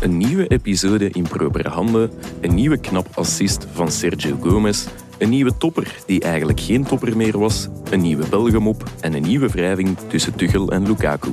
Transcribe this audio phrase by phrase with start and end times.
[0.00, 4.86] Een nieuwe episode in propere handen, een nieuwe knap assist van Sergio Gomez,
[5.18, 9.48] een nieuwe topper die eigenlijk geen topper meer was, een nieuwe Belgemop en een nieuwe
[9.48, 11.30] wrijving tussen Tuchel en Lukaku.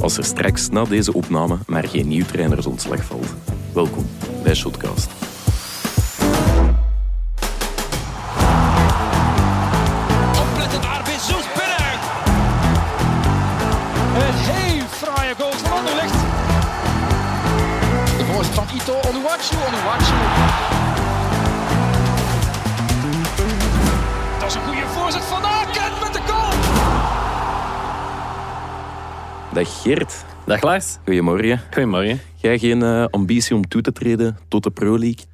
[0.00, 3.34] Als er straks na deze opname maar geen nieuw trainersontslag valt.
[3.72, 4.06] Welkom
[4.42, 5.29] bij Shotcast.
[29.52, 30.98] Dag Geert, Dag Lars.
[31.04, 31.60] goedemorgen.
[31.70, 32.20] Goedemorgen.
[32.36, 35.24] Jij geen eh, ambitie om toe te treden tot de Pro League?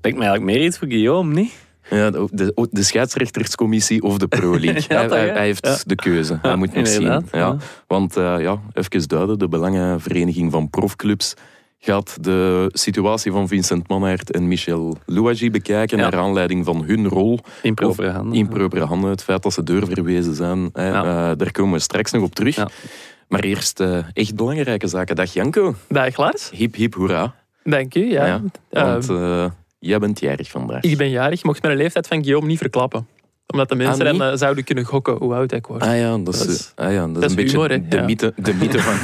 [0.00, 1.52] Lijkt mij eigenlijk meer iets voor Guillaume, niet?
[1.90, 4.82] Ja, de, de, de scheidsrechterscommissie of de Pro League.
[4.88, 5.76] Ja, hij, heeft Ja.
[5.86, 6.38] de keuze.
[6.42, 7.24] Hij moet nog zien.
[7.32, 7.56] Ja.
[7.86, 11.34] Want eh, ja, even duiden, de Belangenvereniging van Profclubs
[11.78, 17.38] gaat de situatie van Vincent Mannaert en Michel Louagie bekijken naar aanleiding van hun rol
[17.62, 18.38] In propere handen.
[18.38, 19.10] in propere handen.
[19.10, 21.02] Het feit dat ze doorverwezen zijn, hè, eh,
[21.36, 22.66] daar komen we straks nog op terug.
[23.28, 25.16] Maar eerst eh, echt belangrijke zaken.
[25.16, 25.74] Dag Janko.
[25.88, 27.34] Dag Lars, Hip hip hoera.
[27.64, 28.10] dank u.
[28.10, 28.26] Ja.
[28.26, 30.82] Ja, Eh, Want eh, jij bent jarig vandaag.
[30.82, 33.06] ik ben jarig, mocht mijn leeftijd van Guillaume niet verklappen.
[33.52, 35.82] Omdat de mensen Ah, dan eh, zouden kunnen gokken hoe oud ik word.
[35.82, 37.68] Ah ja, dat is, Dat is- ah ja, dat is dat is een beetje humor,
[37.88, 38.02] de, Ja.
[38.04, 38.94] mythe, de, mythe van,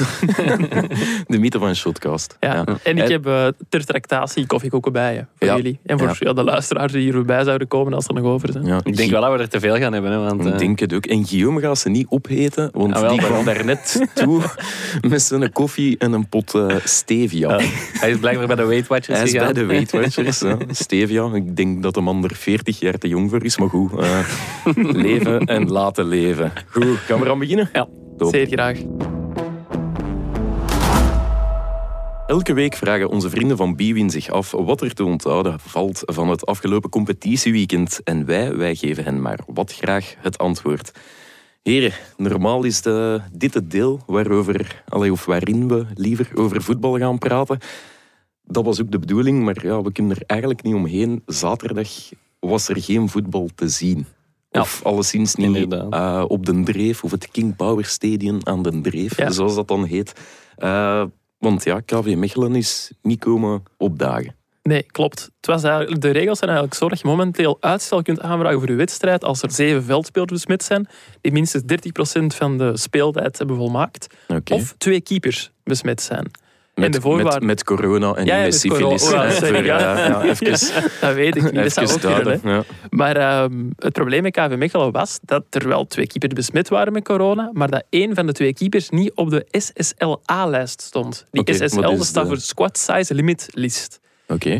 [1.27, 2.37] de mythe van Shotcast.
[2.41, 2.65] Ja.
[2.83, 5.57] En ik heb eh, ter tractatie koffiekoeken bij je, voor Ja.
[5.57, 5.79] jullie.
[5.87, 6.15] En voor Ja.
[6.19, 8.65] ja, de luisteraars die hierbij zouden komen als er nog over zijn.
[8.67, 10.11] Ja, Ik denk wel dat we er te veel gaan hebben.
[10.11, 11.07] Hè, want, Ik eh, denk het ook.
[11.07, 14.43] En Guillaume gaat ze niet opheten, want Ah, wel, die kwam daar net toe
[15.09, 17.61] met zijn koffie en een pot stevia.
[17.93, 20.43] hij is blijkbaar bij de Weight Watchers Hij is bij de Weight Watchers.
[20.71, 23.91] Stevia, ik denk dat de man er 40 jaar te jong voor is, maar goed.
[25.07, 26.53] leven en laten leven.
[26.71, 27.71] Goed, gaan we eraan beginnen?
[27.73, 28.31] Ja, Top.
[28.31, 28.79] zeer graag.
[32.27, 36.29] Elke week vragen onze vrienden van Bwin zich af wat er te onthouden valt van
[36.29, 38.01] het afgelopen competitieweekend.
[38.03, 40.93] En wij, wij geven hen maar wat graag het antwoord.
[41.63, 46.99] Heren, normaal is de, dit het deel waarover, allee, of waarin we liever over voetbal
[46.99, 47.59] gaan praten.
[48.45, 51.23] Dat was ook de bedoeling, maar ja, we kunnen er eigenlijk niet omheen.
[51.27, 51.89] Zaterdag
[52.41, 54.07] was er geen voetbal te zien.
[54.53, 58.81] Ja, Of alleszins niet eh, op de Dreef, of het King Power Stadium aan de
[58.81, 59.31] Dreef, Ja.
[59.31, 60.13] zoals dat dan heet.
[60.57, 61.05] Eh,
[61.39, 64.35] want ja, KV Mechelen is niet komen opdagen.
[64.63, 65.21] Nee, klopt.
[65.37, 68.69] Het was eigenlijk, de regels zijn eigenlijk zo dat je momenteel uitstel kunt aanvragen voor
[68.71, 70.89] je wedstrijd als er zeven veldspelers besmet zijn,
[71.21, 74.07] die minstens 30% van de speeltijd hebben volmaakt.
[74.51, 76.31] Of twee keepers besmet zijn.
[76.75, 78.87] Met, en de voorwaarden- met, met corona en Ja, ja, met corona.
[78.87, 79.55] Oh, ja, sorry,
[80.29, 81.55] even, Dat weet ik niet.
[81.55, 82.65] Dat zou ook duiden.
[82.91, 86.93] Maar ehm, het probleem met KV Mechelen was dat er wel twee keepers besmet waren
[86.93, 91.27] met corona, maar dat één van de twee keepers niet op de SSLA-lijst stond.
[91.31, 94.01] Die SSL staat de- voor Squad Size Limit List.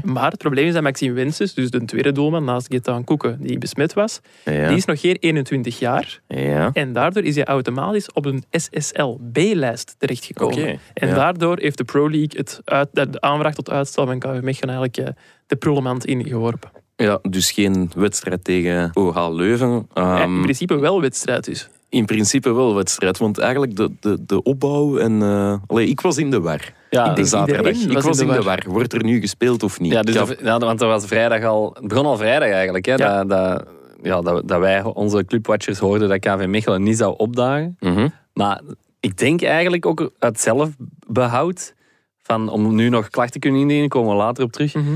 [0.05, 3.59] Maar het probleem is dat Maxime Wences, dus de tweede doelman naast Getaan Koeken, die
[3.59, 4.69] besmet was, Ja.
[4.69, 6.21] die is nog geen 21 jaar.
[6.29, 6.71] ja.
[6.73, 10.79] En daardoor is hij automatisch op een SSL-B-lijst terechtgekomen.
[10.95, 11.15] En ja.
[11.15, 14.97] daardoor heeft de Pro League het uit, de aanvraag tot uitstel van KV Mechelen eigenlijk
[14.97, 15.15] eh,
[15.47, 16.71] de prullenmand ingeworpen.
[16.97, 19.89] ja, dus geen wedstrijd tegen OH Leuven.
[19.95, 21.69] Ja, Ehm, in principe wel wedstrijd dus.
[21.89, 25.23] in principe wel wedstrijd, want eigenlijk de, de, de opbouw en...
[25.67, 26.73] allee, ik was in de war.
[26.95, 27.73] Ja, De denk zaterdag.
[27.73, 28.63] Ik was in in de de war.
[28.67, 29.93] Wordt er nu gespeeld of niet?
[29.93, 30.25] ja, dus Ja.
[30.25, 31.71] de- ja, want er was vrijdag al...
[31.79, 32.87] Het begon al vrijdag eigenlijk.
[32.87, 33.25] Hè, Ja.
[33.25, 33.67] dat, dat,
[34.03, 37.77] ja, dat, dat wij, onze clubwatchers, hoorden dat KV Mechelen niet zou opdagen.
[37.81, 38.09] Mhm.
[38.33, 38.61] Maar
[39.01, 41.75] ik denk eigenlijk ook uit zelfbehoud,
[42.23, 44.93] van, om nu nog klachten te kunnen indienen, komen we later op terug, Mhm.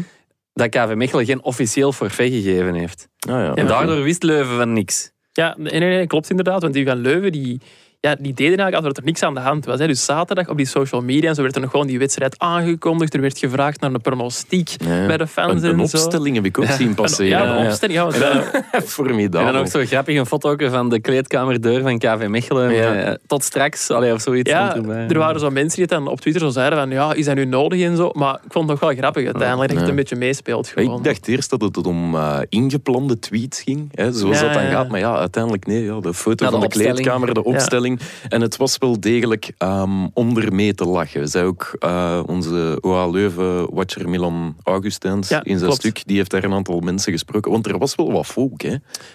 [0.52, 3.08] dat KV Mechelen geen officieel forfait gegeven heeft.
[3.28, 3.54] Ah, ja.
[3.54, 5.12] En daardoor wist Leuven van niks.
[5.32, 6.62] Ja, nee, nee, nee, klopt inderdaad.
[6.62, 7.60] Want die van Leuven, die,
[8.08, 9.78] ja, die deden eigenlijk alsof er niks aan de hand was.
[9.78, 9.86] Hè.
[9.86, 13.14] Dus zaterdag op die social media en zo werd er nog gewoon die wedstrijd aangekondigd.
[13.14, 15.06] Er werd gevraagd naar een pronostiek Ja.
[15.06, 15.96] bij de fans Een, een en zo.
[15.96, 17.26] opstelling heb ik ook zien passeren.
[17.30, 17.58] Ja, ja.
[17.60, 18.14] een opstelling.
[18.14, 18.42] Ja,
[18.86, 19.46] Formidabel.
[19.46, 22.74] En dan ook zo grappig een foto ook van de kleedkamerdeur van KV Mechelen.
[22.74, 22.94] Ja.
[22.94, 24.50] Eh, tot straks, allee, of zoiets.
[24.50, 24.76] ja,
[25.08, 27.34] er waren zo mensen die het dan op Twitter zo zeiden van ja, is dat
[27.34, 28.10] nu nodig en zo.
[28.12, 30.98] Maar ik vond het nog wel grappig uiteindelijk dat het een beetje meespeelt gewoon.
[30.98, 34.62] Ik dacht eerst dat het om eh, ingeplande tweets ging, hè, zoals Ja, dat dan
[34.70, 34.88] gaat.
[34.88, 35.84] Maar ja, uiteindelijk nee.
[35.84, 36.94] Ja, de foto Ja, de van de opstelling.
[36.94, 37.95] kleedkamer, de opstelling.
[38.28, 41.28] En het was wel degelijk ehm, om ermee te lachen.
[41.28, 45.80] Zei ook eh, onze OA Leuven-watcher Milan Augustijns Ja, in zijn klopt.
[45.80, 46.02] stuk.
[46.06, 47.50] Die heeft daar een aantal mensen gesproken.
[47.50, 48.74] Want er was wel wat volk, hè.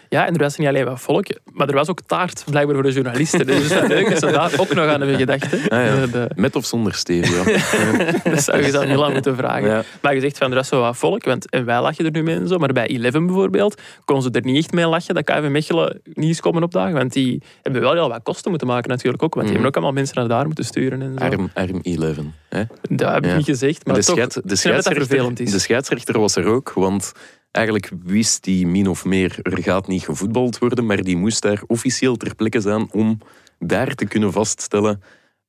[0.10, 2.84] Ja, en er was niet alleen wat volk, maar er was ook taart blijkbaar voor
[2.84, 3.46] de journalisten.
[3.48, 5.52] Dus het is leuk dat ze daar ook nog aan hebben gedacht.
[5.52, 5.58] Hè.
[5.58, 6.06] Ah, ja.
[6.08, 7.44] De- Met of zonder stevia.
[8.32, 9.70] Dat zou je aan Milan moeten vragen.
[9.70, 9.84] Ja.
[10.02, 12.24] Maar je zegt van er was wel wat volk, want en wij lachen er nu
[12.24, 15.24] mee en zo, maar bij Eleven bijvoorbeeld kon ze er niet echt mee lachen dat
[15.24, 18.90] KV Mechelen niet is komen opdagen, want die hebben wel heel wat kosten moeten maken
[18.90, 19.34] natuurlijk ook.
[19.34, 19.64] Want die Mhm.
[19.64, 21.24] hebben ook allemaal mensen naar daar moeten sturen en zo.
[21.26, 22.18] Arm, arm 11.
[22.50, 22.64] Hè?
[22.90, 23.36] Dat heb ik Ja.
[23.36, 27.12] niet gezegd, maar de, toch, scheid- de, scheidsrechter, de scheidsrechter was er ook, want
[27.52, 31.62] eigenlijk wist die min of meer, er gaat niet gevoetbald worden, maar die moest daar
[31.68, 33.18] officieel ter plekke zijn om
[33.60, 35.02] daar te kunnen vaststellen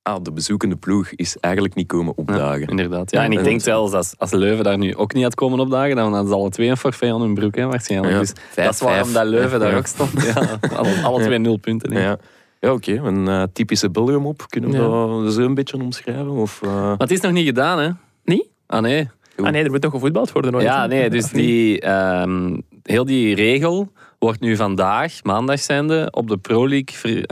[0.03, 2.67] ah, de bezoekende ploeg is eigenlijk niet komen opdagen.
[2.67, 3.11] Inderdaad.
[3.11, 5.61] Ja, en ik En- denk zelfs als, als Leuven daar nu ook niet had komen
[5.61, 8.13] opdagen, dan hadden ze alle twee een forfait aan hun broek, hè, waarschijnlijk.
[8.13, 8.19] Ja.
[8.19, 9.15] Dus Vijf, dat is waarom vijf.
[9.15, 10.11] dat Leuven daar ook stond.
[10.23, 11.93] Ja, alle, alle twee nul punten.
[11.93, 12.19] Ja,
[12.63, 12.93] ja oké.
[12.93, 14.45] Een eh, typische Belgium op.
[14.49, 15.23] Kunnen we Ja.
[15.25, 16.29] dat zo een beetje omschrijven?
[16.31, 17.91] Of, eh, Maar het is nog niet gedaan, hè?
[18.25, 18.47] Niet?
[18.67, 19.09] Ah, nee.
[19.37, 20.65] Ah nee, er moet nog gevoetbald worden ooit.
[20.65, 20.89] Ja, hè?
[20.89, 26.69] nee, dus die, ehm, heel die regel wordt nu vandaag, maandag zijnde, op de Pro
[26.69, 27.23] League,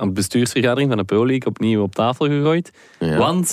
[0.00, 2.70] een bestuursvergadering van de Pro League opnieuw op tafel gegooid.
[2.98, 3.16] ja.
[3.16, 3.50] Want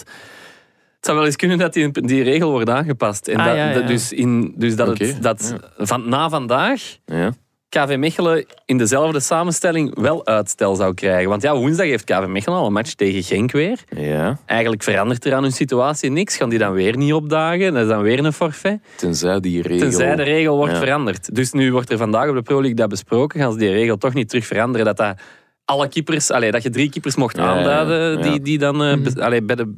[0.96, 3.28] het zou wel eens kunnen dat die, die regel wordt aangepast.
[3.28, 3.74] En Ah, dat, ja, ja.
[3.74, 7.32] dat- dus, in, dus dat, het, dat van, na vandaag Ja.
[7.70, 11.30] KV Mechelen in dezelfde samenstelling wel uitstel zou krijgen.
[11.30, 13.80] Want ja, woensdag heeft KV Mechelen al een match tegen Genk weer.
[13.90, 16.38] ja, Eigenlijk verandert er aan hun situatie niks.
[16.38, 17.74] Gaan die dan weer niet opdagen?
[17.74, 18.80] Dat is dan weer een forfait.
[18.96, 19.80] tenzij die regel...
[19.80, 20.80] Tenzij de regel wordt Ja.
[20.80, 21.36] veranderd.
[21.36, 23.40] Dus nu wordt er vandaag op de Pro League dat besproken.
[23.40, 24.86] Gaan ze die regel toch niet terug veranderen?
[24.86, 25.20] Dat dat
[25.66, 29.56] alle keepers, allee, dat je drie keepers mocht aanduiden die, die dan eh, allee, bij
[29.56, 29.74] de,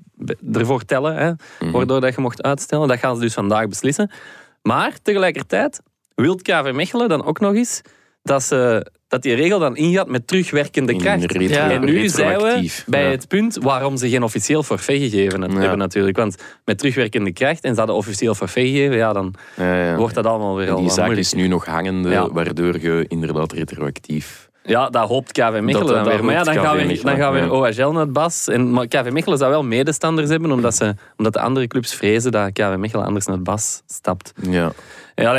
[0.53, 1.71] ervoor tellen, hè, Mhm.
[1.71, 2.87] waardoor dat je mocht uitstellen.
[2.87, 4.11] Dat gaan ze dus vandaag beslissen.
[4.61, 5.81] Maar tegelijkertijd
[6.23, 7.81] wil KV Mechelen dan ook nog eens
[8.23, 11.33] dat, ze, dat die regel dan ingaat met terugwerkende kracht.
[11.39, 11.69] Ja.
[11.71, 13.09] En nu zijn we bij Ja.
[13.09, 15.59] het punt waarom ze geen officieel forfait gegeven Ja.
[15.59, 16.17] hebben natuurlijk.
[16.17, 16.35] Want
[16.65, 19.33] met terugwerkende kracht en ze hadden officieel forfait gegeven, ja, dan
[19.97, 21.19] wordt dat allemaal weer al die zaak moeilijk.
[21.27, 24.45] is nu nog hangende, waardoor je inderdaad retroactief...
[24.63, 26.23] Ja, dat hoopt KV Mechelen Dat- dan dat weer.
[26.23, 27.47] Maar ja, dan gaan we, dan gaan we ja.
[27.49, 28.47] OHL naar het bas.
[28.47, 32.31] En, maar KV Mechelen zou wel medestanders hebben, omdat, ze, omdat de andere clubs vrezen
[32.31, 34.33] dat KV Mechelen anders naar het bas stapt.
[34.49, 34.71] Ja.
[35.15, 35.33] Ja,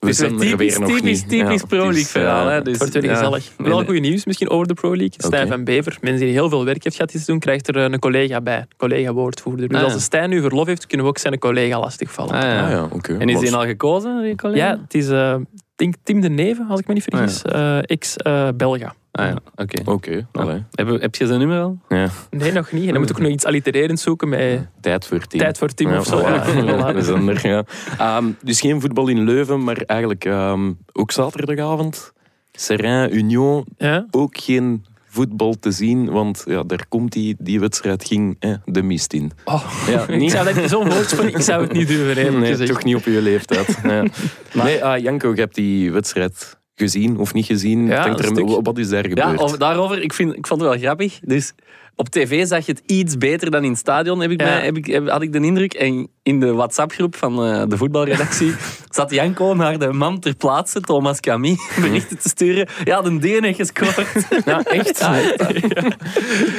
[0.00, 1.28] allee, We het is zijn weer er typisch, weer nog typisch, niet.
[1.28, 2.46] typisch Ja, Pro League is, verhaal.
[2.46, 2.62] eh, hè.
[2.62, 3.14] Dus, Het wordt weer ja.
[3.16, 3.50] gezellig.
[3.56, 5.12] Wel goed nieuws misschien over de Pro League.
[5.16, 5.52] Stijn Oké.
[5.52, 8.40] van Bever, mensen die heel veel werk heeft gehad dit seizoen, krijgt er een collega
[8.40, 8.66] bij.
[8.76, 9.68] Collega-woordvoerder.
[9.68, 9.98] Dus Ah, als ja.
[9.98, 12.34] de Stijn nu verlof heeft, kunnen we ook zijn collega lastigvallen.
[12.34, 12.64] Ah, ja.
[12.64, 13.16] Ah, ja, oké.
[13.18, 14.66] En is die al gekozen, die collega?
[14.66, 15.36] Ja, het is eh,
[15.74, 17.42] denk Tim de Neve, als ik me niet vergis.
[17.42, 18.94] eh, Ex-Belga.
[19.12, 19.36] Ah, ja.
[19.56, 19.90] Oké.
[19.90, 20.62] Oké, allee.
[20.70, 21.78] Heb, heb je zijn nummer al?
[21.88, 22.08] Ja.
[22.30, 22.86] nee, nog niet.
[22.86, 25.38] En dan moet ik ook nog iets allitererends zoeken met Tijd voor Tim.
[25.40, 26.20] tijd voor Tim Ja, of zo.
[26.20, 27.42] voilà.
[27.42, 27.64] Ja, ja.
[27.98, 32.12] Ehm, dus geen voetbal in Leuven, maar eigenlijk ehm, ook zaterdagavond.
[32.52, 34.06] Serrain, Union, Ja?
[34.10, 38.82] ook geen voetbal te zien, want ja, daar komt die, die wedstrijd ging eh, de
[38.82, 39.32] mist in.
[39.44, 42.70] Oh, Ja, ik zou dat zo'n woordspeling, ik zou het niet durven eerlijk Nee, gezegd.
[42.70, 43.78] toch niet op je leeftijd.
[43.82, 44.04] Ja.
[44.62, 47.86] Nee, ah, Janko, je hebt die wedstrijd gezien of niet gezien?
[47.86, 48.48] Ja, Denk er- stuk.
[48.62, 49.40] wat is daar Ja, gebeurd?
[49.40, 51.20] over, daarover, ik, vind, ik vond het wel grappig.
[51.24, 51.52] Dus
[52.00, 54.46] op tv zag je het iets beter dan in het stadion, heb ik Ja.
[54.46, 55.74] mij, heb ik, heb- had ik de indruk.
[55.74, 58.52] En in de WhatsApp-groep van eh, de voetbalredactie
[58.90, 62.68] zat Janko naar de man ter plaatse, Thomas Camille, berichten te sturen.
[62.84, 64.06] Ja, de Deen heeft gescoord.
[64.44, 65.00] Ja, echt?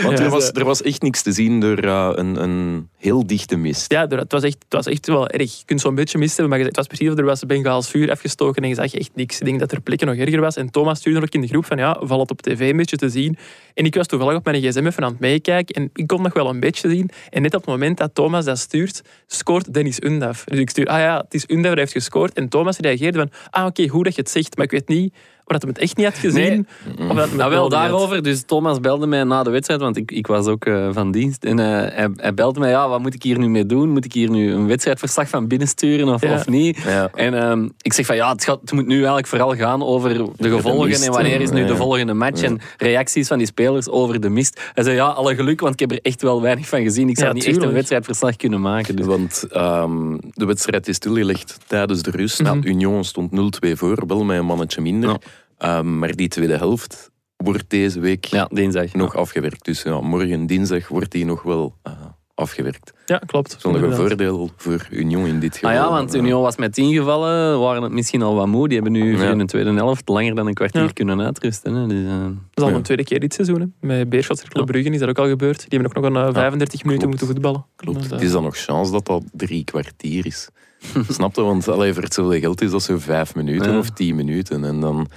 [0.04, 0.24] Want Ja.
[0.26, 3.92] er, was, er was echt niks te zien door eh, een, een heel dichte mist.
[3.92, 5.58] Ja, het was, echt, het was echt wel erg.
[5.60, 8.12] Je kunt zo'n beetje mist hebben, maar het was precies of er was Bengaals vuur
[8.12, 9.40] afgestoken en je zag echt niks.
[9.40, 10.56] Ik denk dat er plekken nog erger was.
[10.56, 12.98] En Thomas stuurde ook in de groep van, ja, valt het op tv een beetje
[12.98, 13.38] te zien.
[13.74, 16.50] En ik was toevallig op mijn gsm even aan het en ik kon nog wel
[16.50, 17.10] een beetje zien.
[17.30, 20.44] En net op het moment dat Thomas dat stuurt, scoort Dennis Undaf.
[20.44, 22.34] Dus ik stuur, ah ja, het is Undaf, hij heeft gescoord.
[22.34, 25.14] En Thomas reageerde van, ah oké, goed dat je het zegt, maar ik weet niet
[25.52, 26.68] dat hij het echt niet had gezien.
[27.10, 27.72] Of dat Nou, wel had.
[27.72, 28.24] daarover.
[28.24, 31.44] Dus Thomas belde mij na de wedstrijd, want ik, ik was ook eh, van dienst.
[31.44, 31.66] En eh,
[31.96, 33.90] hij, hij belde mij, ja, wat moet ik hier nu mee doen?
[33.90, 36.34] Moet ik hier nu een wedstrijdverslag van binnen sturen of, Ja.
[36.34, 36.78] of niet?
[36.88, 37.10] Ja.
[37.14, 40.10] En ehm, ik zeg van, ja, het, gaat, het moet nu eigenlijk vooral gaan over
[40.38, 41.68] de gevolgen mist, en wanneer is nu ja.
[41.68, 42.48] de volgende match Ja.
[42.48, 44.62] en reacties van die spelers over de mist.
[44.74, 47.10] Hij zei, ja, alle geluk, want ik heb er echt wel weinig van gezien.
[47.10, 48.96] Ik zou Ja, niet echt een wedstrijdverslag kunnen maken.
[48.96, 49.06] Dus.
[49.06, 52.42] Want ehm, de wedstrijd is stilgelegd tijdens de rust.
[52.42, 55.18] Nou, Union stond 0-2 voor, wel met een mannetje minder.
[55.62, 58.94] Ehm, maar die tweede helft wordt deze week Ja, dinsdag.
[58.94, 59.66] nog afgewerkt.
[59.66, 61.92] Dus ja, morgen dinsdag wordt die nog wel eh,
[62.36, 62.94] afgewerkt.
[63.06, 63.50] Ja, klopt.
[63.50, 65.70] Dat is nog een voordeel voor Union in dit geval.
[65.70, 68.68] Ah ja, want Union was met tien gevallen, waren het misschien al wat moe.
[68.68, 69.30] Die hebben nu Ja.
[69.32, 70.90] in de tweede helft langer dan een kwartier Ja.
[70.94, 71.74] kunnen uitrusten.
[71.74, 71.88] Hè.
[71.88, 72.76] Dus, eh, Dat is al Ja.
[72.76, 73.60] een tweede keer dit seizoen.
[73.80, 73.88] Hè.
[73.88, 75.70] Met Beerschot Club Brugge is dat ook al gebeurd.
[75.70, 77.66] Die hebben ook nog een eh, 35 minuten moeten voetballen.
[77.76, 77.98] Klopt.
[77.98, 80.50] Dus, eh, Het is dan nog chance dat dat drie kwartier is.
[81.10, 81.42] Snap je?
[81.42, 83.78] Want allee, voor hetzelfde geld is dat zo vijf minuten Ja.
[83.78, 84.64] of tien minuten.
[84.64, 85.08] En dan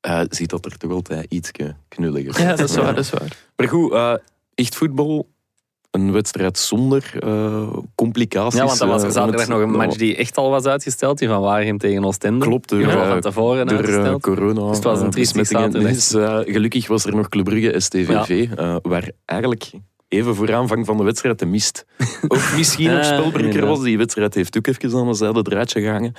[0.00, 1.50] eh, ziet dat er toch altijd iets
[1.88, 2.94] knulliger Ja, dat is waar.
[2.94, 3.36] Dat is waar.
[3.56, 4.14] Maar goed, eh,
[4.54, 5.28] echt voetbal.
[5.90, 8.58] Een wedstrijd zonder eh, complicaties.
[8.58, 11.18] ja, want dan was er zaterdag nog een match die echt al was uitgesteld.
[11.18, 12.44] Die van Waregem tegen Oostende.
[12.46, 14.22] Klopt, door, Die was al eh, van tevoren door uitgesteld.
[14.22, 14.66] corona.
[14.66, 15.94] Dus het was een triestig besmettingen.
[15.94, 16.44] zaterdag.
[16.44, 19.70] Dus, gelukkig was er nog Club Brugge STVV, eh, waar eigenlijk
[20.08, 21.84] even voor aanvang van de wedstrijd de mist
[22.28, 23.82] ook misschien op Ja, spelbreker was.
[23.82, 26.12] Die wedstrijd heeft ook even aan een zijde draadje gehangen.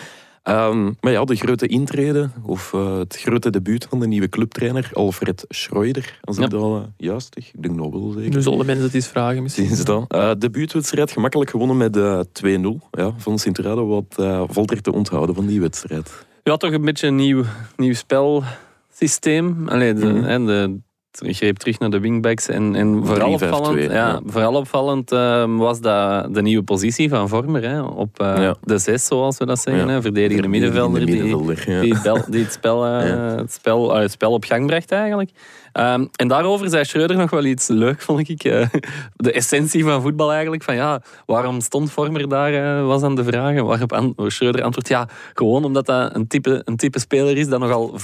[0.44, 4.90] Ehm, maar ja, de grote intrede, of eh, het grote debuut van de nieuwe clubtrainer,
[4.94, 6.44] Alfred Schreuder, als Ja.
[6.44, 7.54] ik dat eh, juist zeg.
[7.54, 8.36] Ik denk nog wel zeker.
[8.36, 9.66] Nu zullen mensen het eens vragen misschien.
[9.66, 10.06] Sinds dan.
[10.08, 13.88] Eh debuutwedstrijd gemakkelijk gewonnen met eh 2-0 ja, van Sint-Truiden.
[13.88, 14.16] Wat
[14.50, 16.26] valt er te onthouden van die wedstrijd?
[16.44, 17.44] Ja, toch een beetje een nieuw,
[17.78, 19.68] nieuw spelsysteem.
[19.70, 20.46] Allee, de, Mhm.
[20.46, 20.80] de,
[21.20, 22.48] greep terug naar de wingbacks.
[22.48, 24.20] En, en vooral 3-5-2, opvallend, ja, ja.
[24.26, 27.70] vooral opvallend ehm, was dat de nieuwe positie van Vormer.
[27.70, 28.56] Hè, op eh, Ja.
[28.64, 29.88] de zes, zoals we dat zeggen.
[29.88, 29.94] Ja.
[29.94, 31.06] Hè, verdedigende middenvelder.
[31.06, 35.30] die, die, die het, spel, eh, het, spel, eh, het spel op gang bracht eigenlijk.
[35.74, 38.44] Ehm, en daarover zei Schreuder nog wel iets leuk, vond ik.
[38.44, 38.68] eh,
[39.16, 40.64] de essentie van voetbal eigenlijk.
[40.64, 43.56] Van ja, waarom stond Vormer daar, eh, was aan de vraag.
[43.56, 47.48] En Waarop an- Schreuder antwoordt, ja, gewoon omdat dat een type, een type speler is
[47.48, 47.96] dat nogal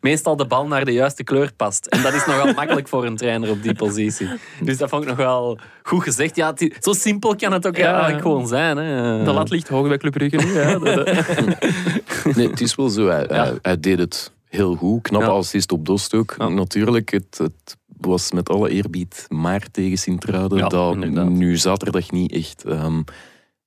[0.00, 1.86] meestal de bal naar de juiste kleur past.
[1.86, 4.28] En dat is nogal makkelijk voor een trainer op die positie.
[4.62, 6.36] Dus dat vond ik nog wel goed gezegd.
[6.36, 7.92] Ja, zo simpel kan het ook Ja.
[7.92, 8.76] eigenlijk gewoon zijn.
[8.76, 9.24] Hè.
[9.24, 10.52] De lat ligt hoog bij Club Brugge nu.
[12.36, 13.08] Nee, het is wel zo.
[13.08, 15.02] Hij, hij, hij deed het heel goed.
[15.02, 15.32] Knappe Ja.
[15.32, 16.36] assist op Dost ook.
[16.36, 20.58] Natuurlijk, het, het was met alle eerbied maar tegen Sint-Truiden.
[20.58, 21.28] Ja, dat inderdaad.
[21.28, 23.02] nu zaterdag niet echt ehm,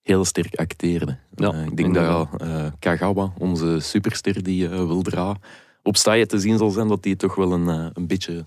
[0.01, 1.17] heel sterk acteerde.
[1.35, 2.31] Ja, Eh, ik denk inderdaad.
[2.31, 5.35] dat eh, Kagawa, onze superster die eh Wildra
[5.83, 8.45] op staaien te zien zal zijn, dat die toch wel een, een beetje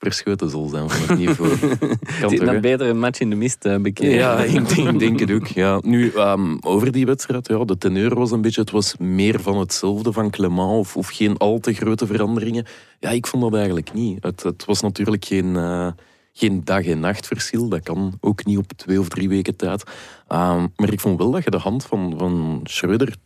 [0.00, 1.58] verschoten zal zijn van het niveau.
[2.20, 4.14] Kan toch, een match in de mist eh, bekeken.
[4.14, 5.46] Ja, ik denk, het ook.
[5.46, 5.80] Ja.
[5.82, 9.58] Nu, ehm, over die wedstrijd, ja, de teneur was een beetje, het was meer van
[9.58, 12.66] hetzelfde van Clement of, of geen al te grote veranderingen.
[12.98, 14.24] Ja, ik vond dat eigenlijk niet.
[14.24, 15.88] Het, het was natuurlijk geen, eh,
[16.32, 17.68] geen dag- en nachtverschil.
[17.68, 19.82] Dat kan ook niet op twee of drie weken tijd.
[20.28, 23.16] Ehm, maar ik vond wel dat je de hand van, van Schreuder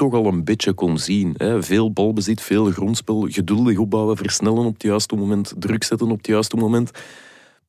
[0.00, 1.34] toch al een beetje kon zien.
[1.36, 1.62] Hè.
[1.62, 6.26] Veel balbezit, veel grondspel, geduldig opbouwen, versnellen op het juiste moment, druk zetten op het
[6.26, 6.90] juiste moment.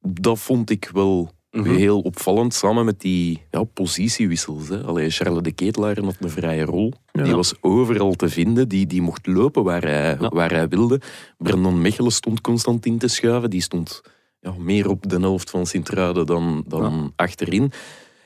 [0.02, 1.76] Dat vond ik wel Mhm.
[1.76, 4.70] heel opvallend, samen met die ja, positiewissels.
[4.70, 4.84] Hè.
[4.84, 6.94] Allee, Charles de Ketelaar had een vrije rol.
[7.12, 7.24] Ja.
[7.24, 8.68] Die was overal te vinden.
[8.70, 10.30] Die, die mocht lopen waar hij, Ja.
[10.30, 11.02] waar hij wilde.
[11.38, 13.50] Brandon Mechelen stond constant in te schuiven.
[13.50, 14.02] Die stond
[14.40, 17.72] ja, meer op de helft van Sint-Truiden dan, dan achterin.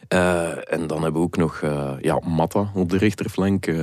[0.07, 3.67] Eh, en dan hebben we ook nog eh, ja, Matta op de rechterflank.
[3.67, 3.75] Eh,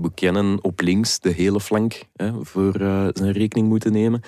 [0.00, 2.72] we kennen op links de hele flank hè, voor
[3.12, 4.20] zijn rekening moeten nemen.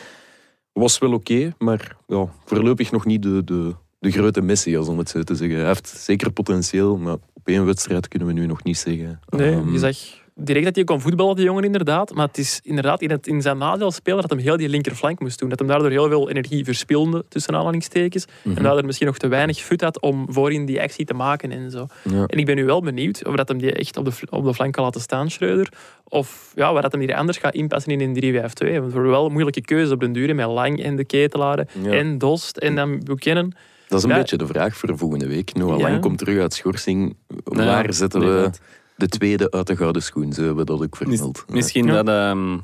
[0.73, 5.09] Was wel oké, maar ja, voorlopig nog niet de, de, de grote Messias, om het
[5.09, 5.59] zo te zeggen.
[5.59, 9.21] Hij heeft zeker potentieel, maar op één wedstrijd kunnen we nu nog niet zeggen.
[9.29, 9.97] Nee, Ehm, je zag
[10.35, 12.15] direct dat hij kon voetballen, die jongen inderdaad.
[12.15, 15.21] Maar het is inderdaad in, het, in zijn nadeel spelen dat hem heel die linkerflank
[15.21, 15.49] moest doen.
[15.49, 18.25] Dat hem daardoor heel veel energie verspilde, tussen aanhalingstekens.
[18.43, 18.57] Mhm.
[18.57, 21.71] En daardoor misschien nog te weinig fut had om voorin die actie te maken en
[21.71, 21.87] zo.
[22.03, 22.25] ja.
[22.27, 24.55] En ik ben nu wel benieuwd of dat hem die echt op de, op de
[24.55, 25.69] flank kan laten staan, Schreuder.
[26.09, 28.41] Of ja, waar dat hem hier anders gaat inpassen in een 3-5-2.
[28.41, 31.91] Want we hebben wel moeilijke keuzes op den duur, met Lang en de Ketelaren Ja.
[31.93, 33.53] en Dost en dan Buchanan.
[33.89, 34.17] Dat is een Ja.
[34.19, 35.55] beetje de vraag voor volgende week.
[35.55, 35.79] Noah.
[35.79, 37.17] Lang komt terug uit schorsing.
[37.45, 38.51] Nou Waar zetten we.
[38.97, 40.33] De tweede uit de gouden schoen?
[40.33, 41.45] Zo hebben we dat ook vermeld.
[41.49, 42.03] Misschien Ja.
[42.03, 42.59] dat, ehm,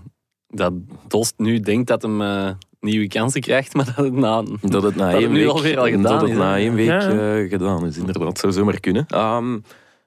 [0.49, 0.73] dat
[1.09, 4.43] Dost nu denkt dat hem eh, nieuwe kansen krijgt, maar dat het na...
[4.61, 6.87] Dat het na Dat één week, alweer al gedaan dat het is, na één week
[6.89, 7.09] Ja.
[7.11, 8.39] eh, gedaan is, inderdaad.
[8.39, 9.07] Zou zomaar kunnen.
[9.07, 9.59] Ehm,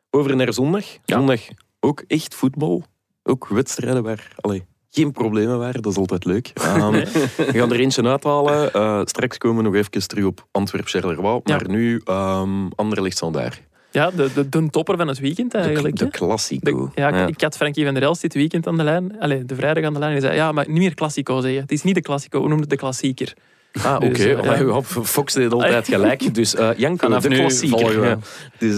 [0.09, 0.85] over naar zondag.
[0.85, 1.17] Ja.
[1.17, 1.41] Zondag
[1.79, 2.83] ook echt voetbal.
[3.23, 5.81] Ook wedstrijden waar allee, geen problemen waren.
[5.81, 6.51] Dat is altijd leuk.
[6.53, 6.91] Ehm,
[7.37, 8.73] We gaan er eentje uithalen.
[8.73, 11.39] Eh, straks komen we nog even terug op Antwerp-Charleroi.
[11.43, 11.55] Ja.
[11.55, 13.61] Maar nu um, Anderlecht daar.
[13.93, 15.95] Ja, de, de, de topper van het weekend eigenlijk.
[15.97, 16.09] de.
[16.61, 19.19] De- ja, ik- ik had Frankie van der Elst dit weekend aan de lijn.
[19.19, 20.11] Allee, de vrijdag aan de lijn.
[20.15, 21.61] En hij zei, ja, maar niet meer Classico zeggen.
[21.61, 23.33] Het is niet de Classico, we noemen het de klassieker.
[23.83, 24.07] Ah, oké.
[24.09, 24.73] Dus, eh, Allee, ja.
[24.73, 26.33] ja, Fox deed altijd gelijk.
[26.33, 27.79] Dus eh Janko, Vanaf de nu klassieker.
[27.79, 28.17] volgen we.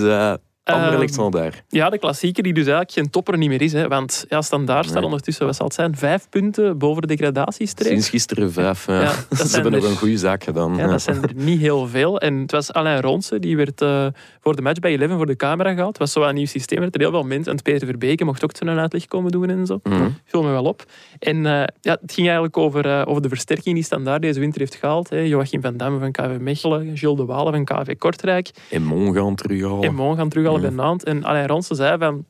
[0.08, 0.38] Ja.
[0.74, 1.64] Anderlecht Ehm, daar.
[1.70, 3.74] Ja, de klassieker die dus eigenlijk geen topper niet meer is.
[3.74, 5.04] Hè, want ja, Standaard staat Nee.
[5.06, 7.92] ondertussen, wat zal het zijn, vijf punten boven de degradatiestreep.
[7.92, 8.88] Sinds gisteren vijf.
[8.88, 10.76] Ja, dat ze hebben nog er- een goede zaak gedaan.
[10.76, 12.20] Ja, dat zijn er niet heel veel.
[12.20, 14.06] En het was Alain Ronse, die werd eh,
[14.42, 15.88] voor de match bij Eleven voor de camera gehaald.
[15.88, 17.52] Het was zo een nieuw systeem, er werd er heel veel mensen.
[17.52, 19.80] En Peter Verbeke mocht ook zijn uitleg komen doen en zo.
[19.84, 20.10] Mhm.
[20.26, 20.84] Viel me wel op.
[21.20, 24.60] En eh, ja, het ging eigenlijk over, eh, over de versterking die Standaard deze winter
[24.60, 25.10] heeft gehaald.
[25.10, 25.20] Hè.
[25.20, 28.50] Joachim van Damme van KV Mechelen, Gilles de Walen van KV Kortrijk.
[28.72, 29.84] En Mon gaan terughalen.
[29.84, 30.30] En gaan
[30.62, 31.14] Nantes.
[31.14, 32.26] En Alain Ronse zei van...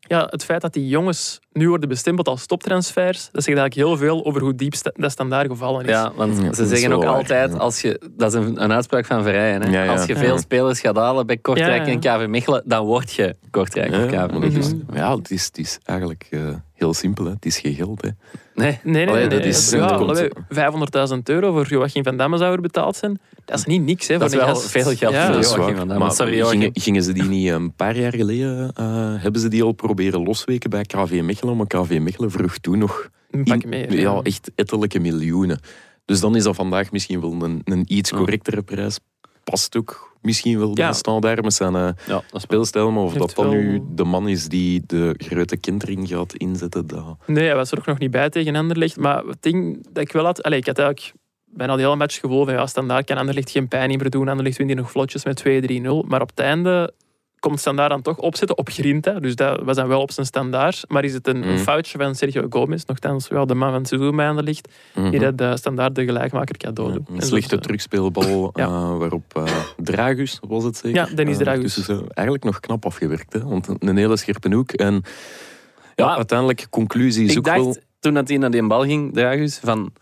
[0.00, 3.96] Ja, het feit dat die jongens nu worden bestempeld als toptransfers, dat zegt eigenlijk heel
[3.96, 5.90] veel over hoe diep sta- dat standaard gevallen is.
[5.90, 9.04] Ja, want Ja, ze zeggen ook waar, altijd, als je, dat is een, een uitspraak
[9.06, 9.70] van Verrijen, hè?
[9.70, 9.92] Ja, ja.
[9.92, 10.18] als je Ja.
[10.20, 12.16] veel spelers gaat halen bij Kortrijk Ja, ja.
[12.16, 14.84] en KV Mechelen, dan word je Kortrijk Ja, of KV Mechelen.
[14.86, 14.96] Mhm.
[14.96, 16.40] ja, het is, het is eigenlijk eh,
[16.78, 17.24] heel simpel.
[17.24, 17.30] Hè.
[17.30, 18.02] Het is geen geld.
[18.02, 18.08] Hè.
[18.54, 19.48] Nee, Nee, nee, Allee, dat nee.
[19.48, 23.20] is- ja, dat komt- allee, 500.000 euro voor Joachim van Damme zou er betaald zijn.
[23.44, 24.18] Dat is niet niks, hè.
[24.18, 24.70] Dat voor is een wel gast.
[24.70, 25.24] veel geld Ja.
[25.26, 26.04] voor Dat Joachim van Damme.
[26.04, 26.60] Maar Sorry, Joachim.
[26.60, 30.22] gingen, gingen ze die niet een paar jaar geleden, eh, hebben ze die al proberen
[30.22, 31.56] losweken bij KV Mechelen?
[31.56, 33.92] Maar KV Mechelen vroeg toen nog Een pak in- meer.
[34.00, 35.60] ja, echt ettelijke miljoenen.
[36.04, 38.98] Dus dan is dat vandaag misschien wel een, een iets correctere prijs.
[39.44, 40.88] Past ook misschien wel Ja.
[40.88, 42.90] de standaard met zijn eh, Ja, speelstijl.
[42.90, 46.34] Maar of Heeft dat dan wel- nu de man is die de grote kindering gaat
[46.34, 47.16] inzetten, dat...
[47.26, 48.96] Nee, hij was er ook nog niet bij tegen Anderlecht.
[48.96, 50.42] Maar het ding dat ik wel had...
[50.42, 53.68] Allee, ik had eigenlijk bijna de hele match gevoel van ja, standaard kan Anderlecht geen
[53.68, 54.28] pijn meer doen.
[54.28, 56.04] Anderlecht wint hier nog vlotjes met 2-3-0.
[56.06, 56.92] Maar op het einde
[57.40, 59.20] komt standaard dan toch opzetten op Grinta.
[59.20, 60.84] Dus dat was dan wel op zijn standaard.
[60.88, 61.56] Maar is het een, Mhm.
[61.56, 65.10] foutje van Sergio Gomez, nogthans wel de man van het seizoen bij Anderlecht, Mhm.
[65.10, 67.08] die dat de standaard de gelijkmaker cadeau doet.
[67.08, 68.64] Een En slechte eh, terugspeelbal Ja.
[68.64, 69.44] eh, waarop eh,
[69.76, 71.08] Dragus, was het zeker?
[71.08, 71.84] Ja, Dennis Dragus.
[71.84, 73.32] ze eigenlijk nog knap afgewerkt.
[73.32, 73.44] Hè?
[73.44, 74.72] Want een hele scherpe hoek.
[74.72, 74.94] En
[75.94, 76.16] ja, Ja.
[76.16, 77.76] uiteindelijk, conclusie is Ik ook dacht, wel...
[78.00, 79.92] toen dat hij naar die bal ging, Dragus, van...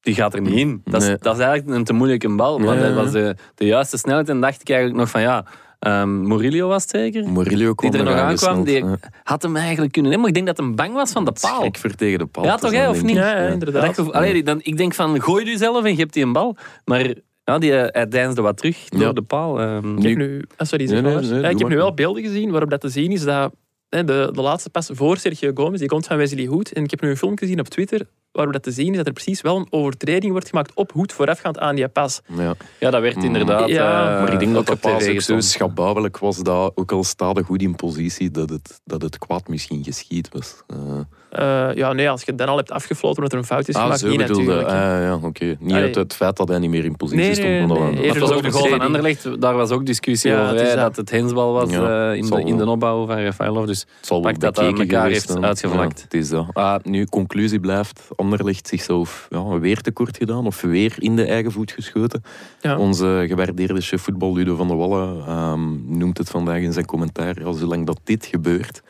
[0.00, 0.80] Die gaat er niet in.
[0.84, 1.16] Dat is, Nee.
[1.20, 2.60] dat is eigenlijk een te moeilijke bal.
[2.62, 4.28] Ja, dat was de, de juiste snelheid.
[4.28, 5.44] En dacht ik eigenlijk nog van ja...
[5.80, 7.28] ehm Murillo was het zeker?
[7.28, 8.64] Murillo kwam Die er nog aankwam.
[8.64, 8.96] Die ja.
[9.22, 10.26] had hem eigenlijk kunnen nemen.
[10.26, 11.68] Maar ik denk dat hij bang was van de paal.
[11.72, 12.44] Voor tegen de paal.
[12.44, 13.10] Ja, toch, hè, of niet?
[13.10, 13.22] ik.
[13.22, 13.98] Ja, inderdaad.
[13.98, 16.56] ik, allee, dan, ik denk van, gooi je zelf en je hebt die een bal.
[16.84, 19.60] Maar ja, die, eh, hij deinsde wat terug door de paal.
[19.60, 19.96] ehm.
[19.96, 21.30] Ik heb nu, ah, sorry, zeg Nee, nee, maar.
[21.30, 23.52] nee, Ja, doe ik heb nu wel beelden gezien waarop dat te zien is dat
[23.88, 26.72] hè, de, de laatste pas voor Sergio Gomez, die komt van Wesley Hoed.
[26.72, 29.06] En ik heb nu een filmpje gezien op Twitter waarop dat te zien is dat
[29.06, 32.20] er precies wel een overtreding wordt gemaakt op Hoed voorafgaand aan die pas.
[32.36, 32.54] Ja.
[32.80, 33.24] Ja, dat werd Mm.
[33.24, 33.68] inderdaad...
[33.68, 37.04] Ja, eh, Maar ik denk dat de tv paas ook zo was dat, ook al
[37.04, 40.62] staat hij goed in positie, dat het, dat het kwaad misschien geschied was.
[40.66, 40.76] Eh,
[41.30, 43.74] Eh, ja, nee, als je het dan al hebt afgefloten omdat er een fout is
[43.74, 44.42] ah, gemaakt, niet bedoelde.
[44.44, 44.68] natuurlijk.
[44.68, 45.56] Ah, ja, oké.
[45.58, 47.48] Niet uit het feit dat hij niet meer in positie Nee, stond.
[47.48, 48.08] nee, maar dat nee, nee.
[48.08, 48.80] Dat was ook de goal van.
[48.80, 49.40] Anderlecht.
[49.40, 50.52] Daar was ook discussie Ja, over.
[50.54, 50.84] het is hè, dat.
[50.84, 53.66] dat het hensbal was Ja, eh, in, de, in de opbouw van Rafaelov.
[53.66, 55.98] Dus Het zal wel Pak dat dat bekeken elkaar heeft uitgevlakt.
[55.98, 56.46] Ja, het is dat.
[56.52, 58.08] Ah, nu, conclusie blijft.
[58.20, 60.46] Anderlecht zichzelf ja, weer tekort gedaan.
[60.46, 62.22] Of weer in de eigen voet geschoten.
[62.60, 62.78] Ja.
[62.78, 67.40] Onze gewaardeerde chef voetbal Ludo van der Wallen ehm, noemt het vandaag in zijn commentaar.
[67.40, 68.82] Ja, zolang dat dit gebeurt,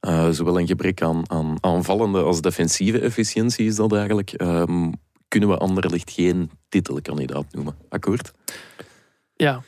[0.00, 4.90] eh, zowel een gebrek aan, aan aanvallende als defensieve efficiëntie is dat eigenlijk, ehm,
[5.28, 7.76] kunnen we Anderlecht geen titelkandidaat noemen.
[7.88, 8.32] Akkoord?
[9.34, 9.62] Ja,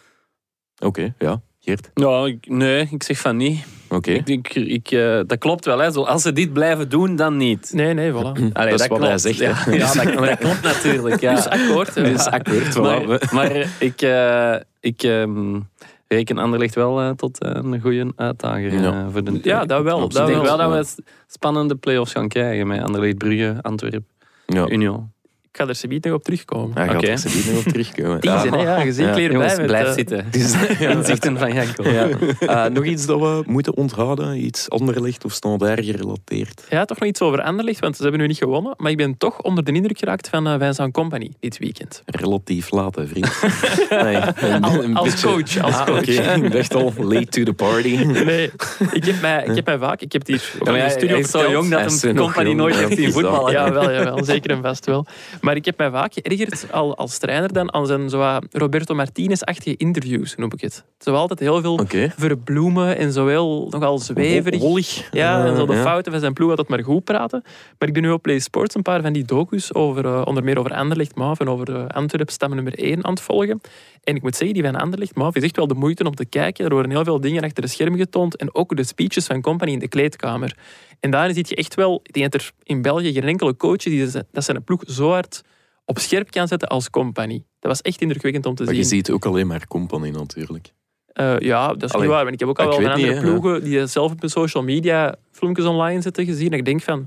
[0.84, 1.40] Oké, ja.
[1.60, 1.90] Geert?
[1.94, 3.64] ja, ik- nee, ik zeg van niet.
[3.88, 4.10] Oké.
[4.10, 5.78] Ik, ik, ik, eh, dat klopt wel.
[5.78, 5.90] Hè.
[5.92, 7.70] Zo, als ze dit blijven doen, dan niet.
[7.74, 8.14] nee, nee, voilà.
[8.52, 9.04] Allee, Dat is wat klopt.
[9.04, 11.20] hij zegt, Ja, dat, dat klopt natuurlijk.
[11.20, 11.34] Ja.
[11.34, 11.94] Dus akkoord.
[12.14, 12.76] Dus akkoord.
[12.76, 13.06] voilà.
[13.06, 15.60] Maar, maar ik, eh, ik ehm,
[16.08, 19.10] reken Anderlecht wel eh, tot een goede uitdager eh, Ja.
[19.10, 20.08] voor de Ja, dat wel.
[20.08, 20.56] Dat Ik denk wel.
[20.56, 24.06] dat we spannende play-offs gaan krijgen met Anderlecht, Brugge, Antwerpen,
[24.46, 24.68] Ja.
[24.68, 25.12] Union.
[25.58, 26.76] Ik ga er subiet nog op terugkomen.
[26.76, 27.06] Hij gaat Oké.
[27.06, 28.20] er niet nog op terugkomen.
[28.30, 29.14] Teasen, hè, ja, je Ja.
[29.14, 30.26] hier Jongens, bij blijf eh, zitten.
[30.30, 30.90] Dus, ja.
[30.90, 31.88] Inzichten van Janko.
[31.90, 32.08] Ja.
[32.40, 34.44] Eh, nog iets dat we moeten onthouden?
[34.44, 36.66] Iets Anderlecht of standaard gerelateerd?
[36.70, 38.74] Ja, toch nog iets over Anderlecht, want ze hebben nu niet gewonnen.
[38.76, 42.02] Maar ik ben toch onder de indruk geraakt van uh, Vincent Company dit weekend.
[42.06, 43.30] Relatief laat, hè, vriend.
[43.90, 46.06] Nee, een- Al- een als beetje- coach, als Ah, coach.
[46.36, 47.96] Ik dacht al, late to the party.
[48.04, 48.50] Nee,
[48.92, 50.00] ik heb mij, ik heb mij vaak...
[50.00, 52.14] Ik heb die Ja, in de studio hij is zo jong dat Hij is hem
[52.14, 53.12] nog company jong, nooit ja, heeft dat.
[53.12, 53.52] voetballen.
[53.52, 53.72] Ja,
[54.04, 55.06] wel, zeker en vast wel.
[55.48, 59.76] Maar ik heb mij vaak geërgerd al, als trainer dan aan zijn zo Roberto Martinez-achtige
[59.76, 60.84] interviews, noem ik het.
[60.98, 61.80] Zo altijd heel veel
[62.16, 64.60] verbloemen en zo wel nogal zweverig.
[64.60, 65.08] Wollig.
[65.12, 65.82] Ja, en zo de Ja.
[65.82, 67.42] fouten van zijn ploeg altijd maar goed praten.
[67.78, 70.44] Maar ik ben nu op Play Sports een paar van die docus over, eh, onder
[70.44, 73.60] meer over Anderlecht Maaf en over uh, Antwerp stam nummer 1 aan het volgen.
[74.04, 76.24] En ik moet zeggen, die van Anderlecht Maaf is echt wel de moeite om te
[76.24, 76.64] kijken.
[76.64, 79.72] Er worden heel veel dingen achter de scherm getoond en ook de speeches van Company
[79.72, 80.56] in de kleedkamer.
[81.00, 83.76] En daarin zie je echt wel, ik denk dat er in België geen enkele coach
[83.82, 85.42] die dat zijn ploeg zo hard
[85.84, 87.44] op scherp kan zetten als Company.
[87.58, 88.88] Dat was echt indrukwekkend om te Maar je zien.
[88.96, 90.72] ziet ook alleen maar company natuurlijk.
[91.06, 92.22] Eh, ja, dat is Allee, niet waar.
[92.22, 94.62] Want ik heb ook al wel van andere niet, ploegen die zelf op hun social
[94.62, 96.52] media filmpjes online zetten gezien.
[96.52, 97.06] En ik denk van,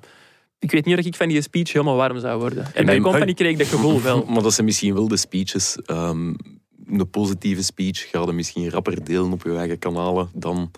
[0.60, 2.66] ik weet niet of ik van die speech helemaal warm zou worden.
[2.74, 4.26] En bij maar- Company kreeg ik dat gevoel wel.
[4.26, 5.78] Maar dat zijn misschien wel de speeches.
[5.86, 6.34] ehm,
[6.88, 10.72] een positieve speech ga je misschien rapper delen op je eigen kanalen dan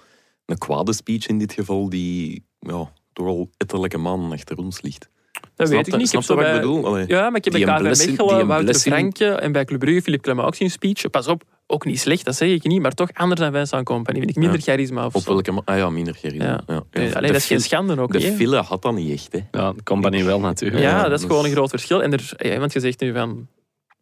[0.46, 5.10] een kwade speech in dit geval, die ja, toch al etterlijke maanden achter ons ligt.
[5.56, 6.08] Dat Snap weet ik niet.
[6.08, 6.86] Ik heb snap zo ik bedoel?
[6.86, 7.08] Allee.
[7.08, 10.24] ja, maar ik heb bij KV Mechelen, Wouter blessing- Frankje en bij Club Brugge Philippe
[10.26, 11.10] Clement ook zien speech.
[11.10, 12.82] Pas op, ook niet slecht, dat zeg ik niet.
[12.82, 14.18] Maar toch anders dan Vincent Company.
[14.18, 14.64] Vind ik minder Ja.
[14.64, 15.34] charisma of Op zo.
[15.34, 16.46] welke Ah ja, minder charisma.
[16.46, 16.62] Ja.
[16.68, 16.84] Ja.
[16.92, 17.14] Nee, Ja.
[17.14, 18.28] allee, De dat is geen schande ook De niet.
[18.28, 18.34] hè.
[18.36, 19.32] file had dat niet echt.
[19.32, 19.60] Hè.
[19.60, 20.82] Ja, company wel natuurlijk.
[20.84, 22.04] Ja, Ja, dat is dus- gewoon een groot verschil.
[22.04, 23.48] En er, ja, want je zegt nu van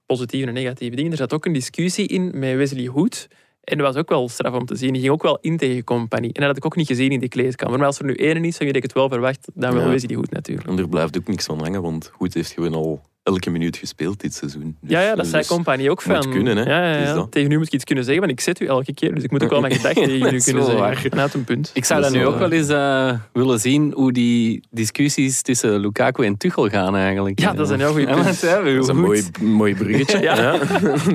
[0.06, 1.12] positieve en negatieve dingen.
[1.12, 3.28] Er zat ook een discussie in met Wesley Hoed.
[3.62, 4.92] En dat was ook wel straf om te zien.
[4.92, 6.26] Die ging ook wel in tegen Company.
[6.26, 7.78] En dat had ik ook niet gezien in die kleedkamer.
[7.78, 9.48] Maar als er nu één is, dan ik het wel verwacht.
[9.54, 9.90] Dan wel Ja.
[9.90, 10.68] Wesley Hoed natuurlijk.
[10.68, 14.20] En er blijft ook niks van hangen, want Goed heeft gewoon al elke minuut gespeeld
[14.22, 14.78] dit seizoen.
[14.82, 16.32] Dus- Ja, ja, dat zei dus- Company ook moet van.
[16.32, 16.64] kunnen, hè.
[16.64, 17.28] Ja, ja.
[17.30, 19.14] Tegen u moet ik iets kunnen zeggen, want ik zet u elke keer.
[19.16, 20.78] Dus ik moet ook wel mijn gedachten tegen u kunnen zeggen.
[20.78, 21.30] waar.
[21.34, 21.72] Een punt.
[21.74, 25.80] Ik zou Dat nu wel, ook wel eens eh, willen zien hoe die discussies tussen
[25.80, 27.40] Lukaku en Tuchel gaan eigenlijk.
[27.40, 28.42] Ja, dat is een heel goed punt.
[28.42, 30.20] Dat is een goed- mooi, mooi bruggetje.
[30.30, 30.36] Ja.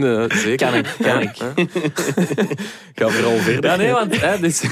[0.00, 0.56] Ja, zeker.
[0.56, 1.36] Kan ik, kan ik.
[2.94, 3.70] Ga vooral verder.
[3.70, 4.62] Ja, nee, want hè, dus,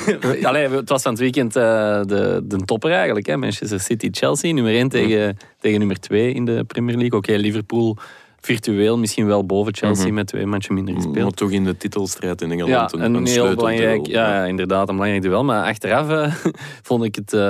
[0.43, 1.63] allee, het was van het weekend eh,
[2.03, 3.27] de, de topper eigenlijk.
[3.27, 3.37] Hè.
[3.37, 7.19] Manchester City-Chelsea, nummer 1 tegen, tegen nummer 2 in de Premier League.
[7.29, 7.97] Oké, Liverpool
[8.41, 10.15] virtueel misschien wel boven Chelsea Mhm.
[10.15, 11.37] met twee matchen minder Maar gespeeld.
[11.37, 14.89] toch in de titelstrijd in Ja, Engeland een, een, een heel belangrijk, ja, ja, inderdaad,
[14.89, 15.45] een belangrijk duel.
[15.45, 16.35] Maar achteraf eh,
[16.89, 17.33] vond ik het...
[17.33, 17.41] eh,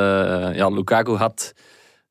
[0.55, 1.53] ja, Lukaku had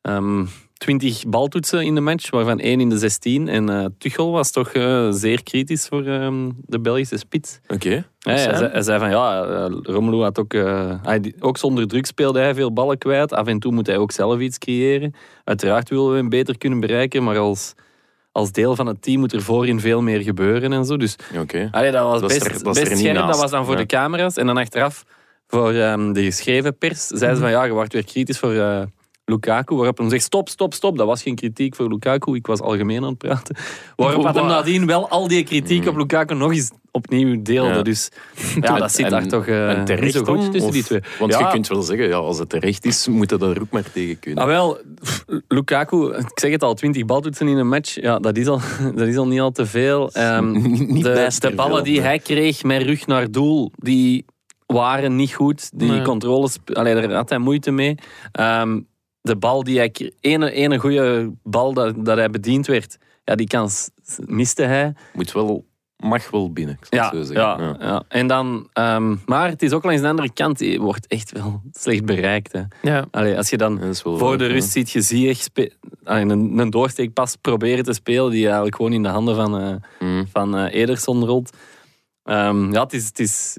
[0.02, 0.46] ehm
[0.84, 3.48] 20 baltoetsen in de match, waarvan één in de 16.
[3.48, 7.60] En eh Tuchel was toch eh, zeer kritisch voor ehm, de Belgische spits.
[7.68, 7.90] Oké.
[7.90, 10.54] Ja, hij, zei, hij zei van ja, eh, Romelu had ook,
[11.02, 13.34] hij, ook zonder druk speelde hij veel ballen kwijt.
[13.34, 15.14] Af en toe moet hij ook zelf iets creëren.
[15.44, 17.74] Uiteraard willen we hem beter kunnen bereiken, maar als,
[18.32, 20.98] als deel van het team moet er voorin veel meer gebeuren en zo.
[20.98, 21.68] Dus Oké.
[21.72, 23.28] allee, dat was Dat best, er- dat best er scherp.
[23.28, 23.80] Dat was dan voor Ja.
[23.80, 24.38] de camera's.
[24.38, 25.04] En dan achteraf
[25.48, 28.54] voor ehm, de geschreven pers zeiden ze van ja, je wordt weer kritisch voor
[29.26, 29.76] Lukaku.
[29.76, 30.98] Waarop hij zegt stop, stop, stop.
[30.98, 32.36] Dat was geen kritiek voor Lukaku.
[32.36, 33.56] Ik was algemeen aan het praten.
[33.96, 37.74] Waarop had hem nadien wel al die kritiek op Lukaku nog eens opnieuw deelde.
[37.74, 37.82] Ja.
[37.82, 38.10] Dus
[38.62, 41.00] ja, dat zit En- daar toch en niet zo goed tussen die twee.
[41.20, 41.40] Want Ja.
[41.40, 44.20] je kunt wel zeggen, ja, als het terecht is, moet je daar ook maar tegen
[44.20, 44.44] kunnen.
[44.44, 44.78] Ah, wel,
[45.48, 48.60] Lukaku, ik zeg het al, 20 baltoetsen in een match, ja, dat, is al,
[48.96, 50.12] dat is al niet al te veel.
[50.12, 50.52] Ehm,
[50.94, 52.02] Niet de, ballen veel, die nee.
[52.04, 54.26] hij kreeg met rug naar doel, die
[54.66, 55.70] waren niet goed.
[55.80, 56.02] Die Nee.
[56.02, 57.96] controles, allee, daar had hij moeite mee.
[58.32, 58.80] Ehm,
[59.24, 60.12] de bal die hij...
[60.20, 63.90] Ene, ene goede bal dat, dat hij bediend werd, ja, die kans
[64.26, 64.94] miste hij.
[65.14, 65.66] Moet wel,
[65.98, 67.88] mag wel binnen, ik Ja, het zo ja, zeggen.
[67.88, 68.04] ja.
[68.08, 71.62] En dan, ehm, maar het is ook langs de andere kant, die wordt echt wel
[71.72, 72.52] slecht bereikt.
[72.52, 72.62] Hè.
[72.82, 73.06] Ja.
[73.12, 74.52] Allee, als je dan voor waar, de ja.
[74.52, 75.72] rust ziet je
[76.04, 79.76] ah, een, een doorsteekpas proberen te spelen die eigenlijk gewoon in de handen van, eh,
[80.00, 80.28] Mm.
[80.32, 81.58] van eh, Ederson rolt.
[82.24, 83.58] Ehm, ja, het is, het, is,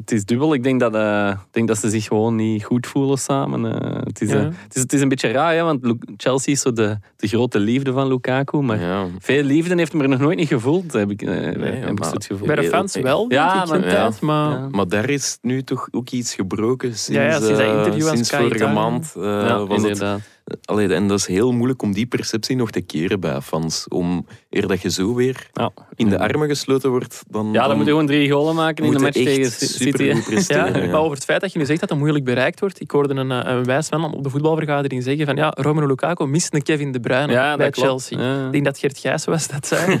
[0.00, 0.54] het is dubbel.
[0.54, 3.80] Ik denk dat, eh, ik denk dat ze zich gewoon niet goed voelen samen.
[3.82, 4.36] Eh, het, is, Ja.
[4.36, 7.26] eh, het, is, het is een beetje raar, hè, want Chelsea is zo de, de
[7.28, 8.58] grote liefde van Lukaku.
[8.60, 9.06] Maar Ja.
[9.18, 12.12] veel liefde heeft hem er nog nooit niet gevoeld, heb ik, eh, heb ik maar-
[12.12, 12.46] het gevoel.
[12.46, 14.20] Bij de fans wel, denk Ja, ik, maar- tijd.
[14.20, 14.68] Maar Ja.
[14.70, 18.08] Maar daar is nu toch ook iets gebroken sinds, Ja, ja, sinds dat eh, interview
[18.08, 19.12] aan sinds vorige maand.
[19.16, 20.20] eh, Ja, was het, inderdaad.
[20.64, 23.86] Allee, en dat is heel moeilijk om die perceptie nog te keren bij fans.
[23.88, 25.70] Om eer dat je zo weer Ja.
[25.94, 28.90] in de armen gesloten wordt, dan, Ja, dan moet je gewoon drie golen maken in
[28.92, 30.12] de match tegen City.
[30.48, 32.80] Ja, maar over het feit dat je nu zegt dat het moeilijk bereikt wordt.
[32.80, 36.26] Ik hoorde een, eh, een wijs man op de voetbalvergadering zeggen van ja, Romelu Lukaku
[36.26, 37.84] mist een Kevin De Bruyne Ja, bij dat.
[37.84, 38.18] Chelsea.
[38.20, 38.46] Ja.
[38.46, 40.00] Ik denk dat Gert Gijs was dat zei.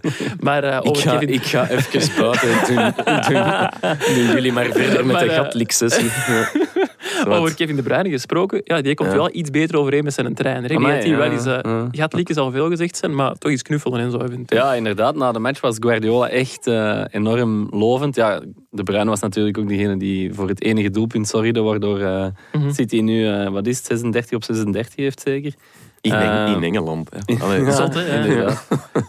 [0.40, 1.28] maar eh, Ik over ga, Kevin...
[1.34, 2.92] ik ga even buiten doen,
[3.28, 5.30] doen, doen jullie maar verder met Maar, de.
[5.32, 7.28] Zwart.
[7.28, 9.16] Over Kevin De Bruyne gesproken, ja, die komt Ja.
[9.16, 10.70] wel iets beter overeen met zijn trainer.
[10.70, 11.46] Ik die ja, wel eens...
[11.46, 12.08] eh, ja.
[12.24, 14.62] Zal veel gezegd zijn, maar toch eens knuffelen en zo eventueel.
[14.64, 15.14] Ja, inderdaad.
[15.16, 18.14] Na de match was Guardiola echt eh, enorm lovend.
[18.16, 22.26] Ja, de Bruyne was natuurlijk ook degene die voor het enige doelpunt zorgde, waardoor eh,
[22.52, 22.72] Mhm.
[22.72, 25.52] City nu, wat is het, 36 op 36 heeft zeker.
[26.00, 27.08] in, Eng- in Engeland.
[27.10, 27.34] Hè.
[27.44, 28.50] Allee, Ja, Zot, hè, ja.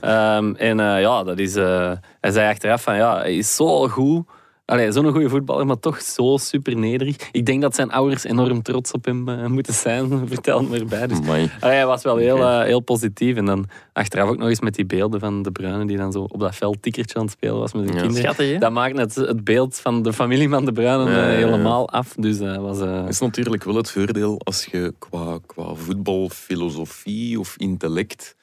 [0.38, 1.56] Ehm, en eh, ja, dat is...
[1.56, 1.92] eh,
[2.22, 4.26] hij zei achteraf van, ja, hij is zo goed.
[4.66, 7.16] Allee, zo'n goede voetballer, maar toch zo super nederig.
[7.32, 11.08] Ik denk dat zijn ouders enorm trots op hem eh, moeten zijn, vertel me erbij.
[11.08, 11.50] Dus Amai.
[11.60, 13.36] Allee, hij was wel heel, eh, heel positief.
[13.38, 16.22] En dan achteraf ook nog eens met die beelden van de Bruyne die dan zo
[16.22, 18.02] op dat veld tikkertje aan het spelen was met zijn Ja.
[18.02, 18.24] kinderen.
[18.24, 18.58] Schattig, hè?
[18.58, 22.14] Dat maakt het, het beeld van de familie van de Bruyne Ja, eh, helemaal af.
[22.18, 22.80] Dus dat was...
[22.80, 28.36] eh, is natuurlijk wel het voordeel als je qua, qua voetbalfilosofie of intellect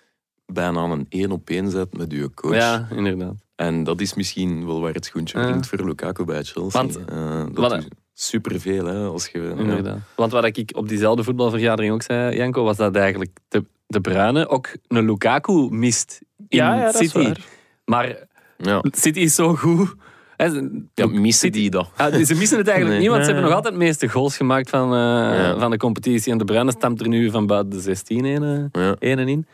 [0.53, 2.55] bijna een één op één zet met je coach.
[2.55, 3.35] ja, inderdaad.
[3.57, 5.47] En dat is misschien wel waar het schoentje Ja.
[5.47, 6.81] wringt voor Lukaku bij Chelsea.
[6.83, 8.85] Want- Eh, wat- dat is superveel.
[8.87, 9.55] Hè, als je, ja.
[9.63, 9.99] Inderdaad.
[10.17, 14.49] Want wat ik op diezelfde voetbalvergadering ook zei, Janko, was dat eigenlijk de, de Bruyne
[14.49, 17.25] ook een Lukaku mist in Ja, ja, dat is City.
[17.25, 17.41] waar.
[17.85, 18.17] Maar
[18.59, 18.83] Ja.
[18.91, 19.95] City is zo goed.
[20.37, 21.91] Hè, ze- Ja, missen die dat?
[21.97, 22.99] Ah, ze missen het eigenlijk Nee.
[22.99, 25.59] niet, want ze hebben nog altijd het meeste goals gemaakt van, eh, Ja.
[25.59, 26.33] van de competitie.
[26.33, 28.97] En de Bruyne stamt er nu van buiten de 16 ene, Ja.
[28.99, 29.47] ene in.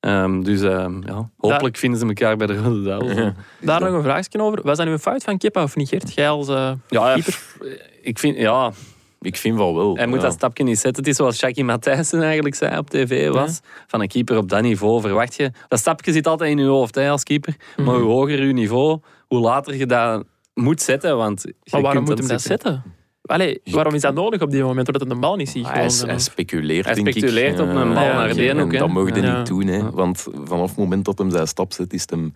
[0.00, 3.12] Ehm, dus ehm, ja, hopelijk vinden ze elkaar bij de Rode Duivels.
[3.14, 3.34] Ja.
[3.60, 4.62] Daar nog een vraagje over.
[4.62, 6.14] Was dat nu een fout van Kepa of niet, Gert?
[6.14, 6.48] Jij als...
[6.48, 7.32] eh, Ja, Keeper?
[7.32, 7.58] pff,
[8.02, 8.72] ik vind, ja,
[9.20, 9.96] Ik vind wel wel.
[9.96, 11.02] hij moet dat stapje niet zetten.
[11.02, 13.60] Het is zoals Jackie Matthijssen eigenlijk zei op tv was.
[13.86, 15.50] Van een keeper op dat niveau verwacht je...
[15.68, 17.54] Dat stapje zit altijd in je hoofd hè, als keeper.
[17.76, 17.96] Maar Mhm.
[18.02, 21.16] hoe hoger je niveau, hoe later je dat moet zetten.
[21.16, 22.82] Want je Maar waarom moet hem dat zetten?
[23.28, 24.86] Allee, waarom is dat nodig op die moment?
[24.86, 25.68] Doordat hij de bal niet ziet.
[25.68, 27.12] Hij, is- gewoon, hij speculeert, Hij denk ik.
[27.16, 28.78] speculeert op een bal Ja, naar en- de En hè.
[28.78, 29.36] dat mogen je Ja.
[29.38, 29.66] niet doen.
[29.66, 29.90] Hè.
[29.90, 32.34] Want vanaf het moment dat hem zijn stap zet, is het hem...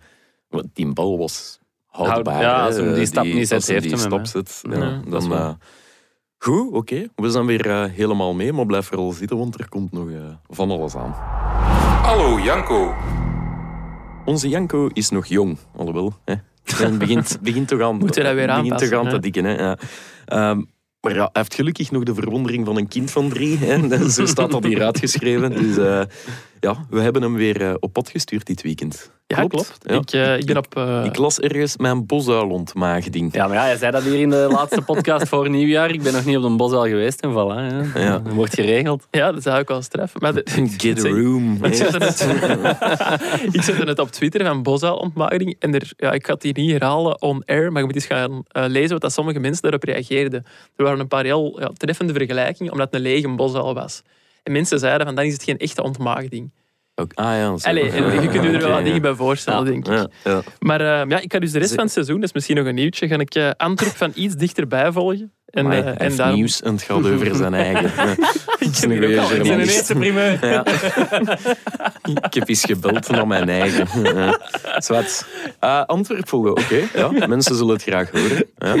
[0.49, 2.41] want Die bal was houdbaar.
[2.41, 4.77] ja, als hem die stap niet zet, als hij heeft die hem stap zet, ja,
[4.77, 5.31] Ja, dat dan...
[5.33, 5.49] eh,
[6.37, 7.07] Goed, oké.
[7.15, 10.15] We zijn weer eh, helemaal mee, maar blijf vooral zitten, want er komt nog eh,
[10.49, 11.11] van alles aan.
[12.03, 12.93] Hallo Janko.
[14.25, 16.13] Onze Janko is nog jong, alhoewel.
[16.25, 16.33] Hè.
[16.63, 19.43] Hij begint, begint toch aan, Moeten we dat weer begint aanpassen, toch aan te dikken.
[19.45, 19.53] Hè.
[19.53, 19.77] Ja.
[20.25, 20.61] Ehm,
[21.03, 23.57] maar ja, hij heeft gelukkig nog de verwondering van een kind van drie.
[23.57, 23.99] Hè.
[24.09, 25.49] Zo staat dat hier uitgeschreven.
[25.49, 26.01] Dus eh,
[26.63, 29.11] Ja, we hebben hem weer eh, op pad gestuurd dit weekend.
[29.27, 29.77] Ja, klopt.
[29.81, 29.93] Ja.
[29.95, 30.75] Ik, eh, ik ben op...
[30.77, 33.33] eh, Ik las ergens mijn bosuil ontmaagding.
[33.33, 35.89] Ja, maar ja, jij zei dat hier in de laatste podcast voor nieuwjaar.
[35.91, 37.93] Ik ben nog niet op de bos al geweest en voilà.
[37.95, 38.01] Ja.
[38.01, 38.19] Ja.
[38.19, 39.07] Dat wordt geregeld.
[39.11, 40.19] ja, dat zou ik wel stref.
[40.19, 40.45] Maar de-
[40.77, 41.57] Get a room.
[41.65, 42.27] Ik zette het,
[43.55, 45.55] ik zette het op Twitter van Bosuil-ontmaagding.
[45.59, 48.05] En er, ja, ik ga het hier niet herhalen on air, maar je moet eens
[48.05, 50.45] gaan eh, lezen wat dat sommige mensen daarop reageerden.
[50.75, 54.01] Er waren een paar heel ja, treffende vergelijkingen, omdat het een lege bosuil was.
[54.43, 56.51] En mensen zeiden van, dan is het geen echte ontmaagding.
[56.95, 57.55] Ook- ah ja.
[57.61, 59.71] Allee, en je kunt je er wel wat dingen bij voorstellen, Ja.
[59.71, 60.09] denk ik.
[60.23, 60.41] ja.
[60.59, 62.65] Maar eh, ja, ik ga dus de rest van het seizoen, dat is misschien nog
[62.65, 65.33] een nieuwtje, ga ik Antwerp van iets dichterbij volgen.
[65.53, 67.91] En, Amai, eh, hij en daarom- nieuws en het gaat over zijn eigen.
[68.59, 69.93] Is een al journalist.
[69.99, 70.39] primeur.
[70.51, 70.65] Ja.
[72.25, 73.87] Ik heb eens gebeld naar mijn eigen.
[74.03, 74.39] Ja.
[74.77, 75.25] Zwat.
[75.63, 76.81] Uh, Antwerp volgen, oké.
[76.93, 78.45] Ja, mensen zullen het graag horen.
[78.57, 78.75] Ja.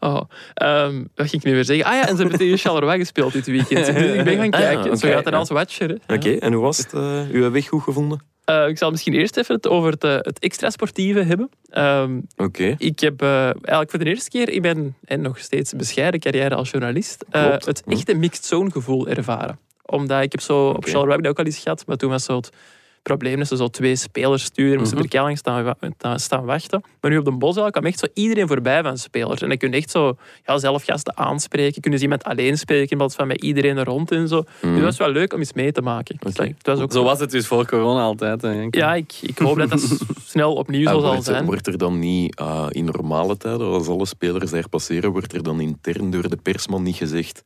[0.00, 0.20] Oh,
[0.54, 1.84] ehm, wat ging ik nu weer zeggen?
[1.86, 3.86] Ah ja, en ze hebben tegen Charleroi gespeeld dit weekend.
[3.86, 4.96] Dus ik ben gaan Ah kijken.
[4.96, 5.38] Zo gaat het ja.
[5.38, 5.98] als watcher.
[6.06, 6.92] Oké, en hoe was het?
[6.92, 8.20] eh, uw weg goed gevonden?
[8.52, 11.50] Eh, ik zal misschien eerst even het over het, eh, het extra sportieve hebben.
[11.70, 12.74] Ehm, Oké.
[12.78, 16.54] ik heb eh, eigenlijk voor de eerste keer in mijn en nog steeds bescheiden carrière
[16.54, 17.90] als journalist het Hm.
[17.90, 19.58] echte mixed zone gevoel ervaren.
[19.86, 22.36] Omdat ik heb zo op ik dat ook al eens gehad, maar toen was zo
[22.36, 22.50] het
[23.02, 25.74] probleem dat ze zo twee spelers sturen, moesten er keilang staan,
[26.16, 26.82] staan wachten.
[27.00, 29.40] Maar nu op de Boswel kwam echt zo iedereen voorbij van spelers.
[29.40, 32.90] En dan kun je echt zo ja, zelf gasten aanspreken, kunnen ze iemand alleen spreken
[32.90, 34.40] in plaats van met iedereen er rond en zo.
[34.42, 34.74] Dus Mhm.
[34.74, 36.16] dat was wel leuk om eens mee te maken.
[36.22, 38.42] Het was ook Zo was het dus voor corona altijd.
[38.42, 38.66] Hè.
[38.70, 41.44] Ja, ik, ik hoop dat dat snel opnieuw zo zal zijn.
[41.44, 45.42] wordt er dan niet eh, in normale tijden, als alle spelers daar passeren, wordt er
[45.42, 47.42] dan intern door de persman niet gezegd.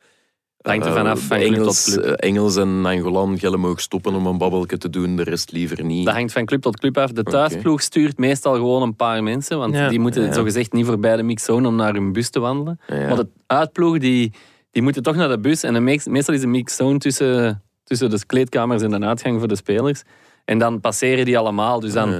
[0.66, 2.14] Hangt er eh, vanaf van club Engels, tot club.
[2.14, 5.84] eh, Engels en Angolan, jullie mogen stoppen om een babbelje te doen, de rest liever
[5.84, 6.04] niet.
[6.06, 7.10] Dat hangt van club tot club af.
[7.10, 9.88] De thuisploeg stuurt meestal gewoon een paar mensen, want Ja.
[9.88, 10.32] die moeten Ja.
[10.32, 12.80] zogezegd niet voorbij de mixzone om naar hun bus te wandelen.
[12.88, 13.06] Ja.
[13.06, 14.32] Maar de uitploeg, die,
[14.70, 15.62] die moeten toch naar de bus.
[15.62, 19.56] En de meestal is de mixzone tussen, tussen de kleedkamers en de uitgang voor de
[19.56, 20.02] spelers.
[20.46, 21.80] En dan passeren die allemaal.
[21.80, 22.14] Dus dan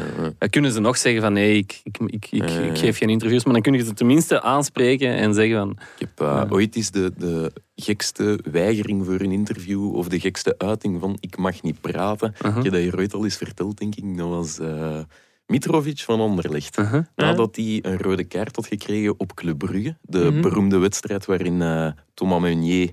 [0.50, 3.44] kunnen ze nog zeggen van nee, ik, ik, ik, ik, geef geen interviews.
[3.44, 5.70] Maar dan kunnen ze tenminste aanspreken en zeggen van...
[5.70, 10.54] Ik heb eh, ooit eens de, de gekste weigering voor een interview of de gekste
[10.58, 12.28] uiting van ik mag niet praten.
[12.38, 14.16] Ik heb dat hier ooit al eens verteld, denk ik.
[14.16, 14.98] Dat was eh,
[15.46, 16.78] Mitrovic van Anderlecht.
[17.16, 19.96] Nadat hij een rode kaart had gekregen op Club Brugge.
[20.02, 20.40] De Mhm.
[20.40, 22.92] beroemde wedstrijd waarin eh, Thomas Meunier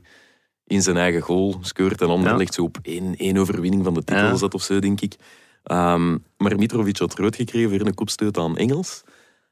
[0.73, 4.38] in zijn eigen goal scoort en Anderlecht zo op één, één overwinning van de titel
[4.38, 5.15] zat of zo, denk ik.
[5.63, 9.03] Ehm, maar Mitrovic had rood gekregen voor een kopstoot aan Engels.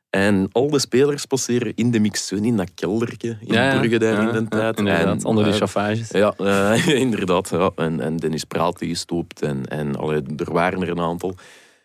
[0.10, 3.78] En al de spelers passeren in de mixzone, in dat keldertje in Ja.
[3.80, 4.78] Brugge daar Ja, in de tijd.
[4.78, 6.10] inderdaad, En, onder de eh, chauffages.
[6.10, 7.50] ja, eh, inderdaad.
[7.50, 7.72] Ja.
[7.76, 11.36] En, en Dennis Praat die gestopt en, en allee, er waren er een aantal.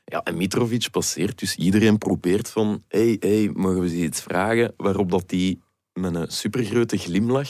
[0.04, 4.72] Ja, en Mitrovic passeert, dus iedereen probeert van hey, hey, mogen we ze iets vragen?
[4.76, 5.58] Waarop dat hij
[5.92, 7.48] met een supergrote glimlach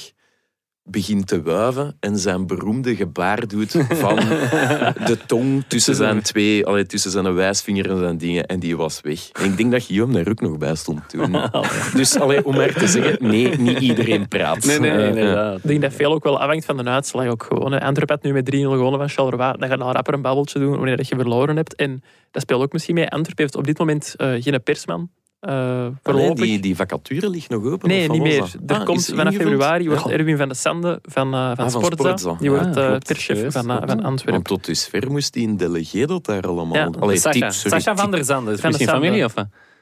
[0.89, 6.87] begint te wuiven en zijn beroemde gebaar doet van de tong tussen zijn twee, allee,
[6.87, 8.47] tussen zijn wijsvinger en zijn dingen.
[8.47, 9.29] En die was weg.
[9.33, 11.37] En ik denk dat Guillaume daar ook nog bij stond toen.
[11.95, 14.65] Dus allee, om maar te zeggen, nee, niet iedereen praat.
[14.65, 15.09] Nee, nee, Eh, eh.
[15.09, 15.57] inderdaad.
[15.57, 17.27] Ik denk dat veel ook wel afhangt van de uitslag.
[17.27, 17.81] Ook gewoon.
[17.81, 19.53] Antwerp had nu met 3-0 gewonnen van Charleroi.
[19.59, 21.75] Dan ga je al rapper een babbeltje doen wanneer dat je verloren hebt.
[21.75, 23.09] En dat speelt ook misschien mee.
[23.09, 25.11] Antwerp heeft op dit moment eh, geen persman.
[25.47, 26.45] Eh Allee, voorlopig.
[26.45, 27.89] die, die vacature ligt nog open?
[27.89, 28.43] Nee, niet meer.
[28.67, 30.11] Er Ah, komt vanaf februari wordt Ja.
[30.11, 31.97] Erwin van de Sande van, eh, van, Ah, van Sportza.
[32.17, 32.37] Sportza.
[32.41, 33.57] Die wordt eh, perschef juist.
[33.57, 34.33] van, eh, van Antwerpen.
[34.33, 36.75] Want tot dusver moest hij een delegé dat daar allemaal...
[36.75, 36.91] Ja.
[36.99, 38.55] Allee, Sacha, typ- sorry, Sacha van der Zanden.
[38.55, 39.35] Is Van de familie of?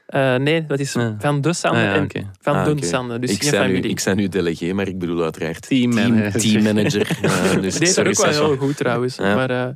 [0.05, 1.15] Eh, nee, dat is Ja.
[1.19, 2.75] van de Sande Ah, ja, en van Ah.
[2.79, 3.19] Sande.
[3.19, 6.31] Dus ik, geen nu, ik zei nu delegé, maar ik bedoel uiteraard Teammanager.
[6.41, 7.17] team, teammanager.
[7.21, 9.15] Ja, dus deed dat ook wel heel goed trouwens.
[9.15, 9.35] Ja.
[9.35, 9.67] Maar, eh,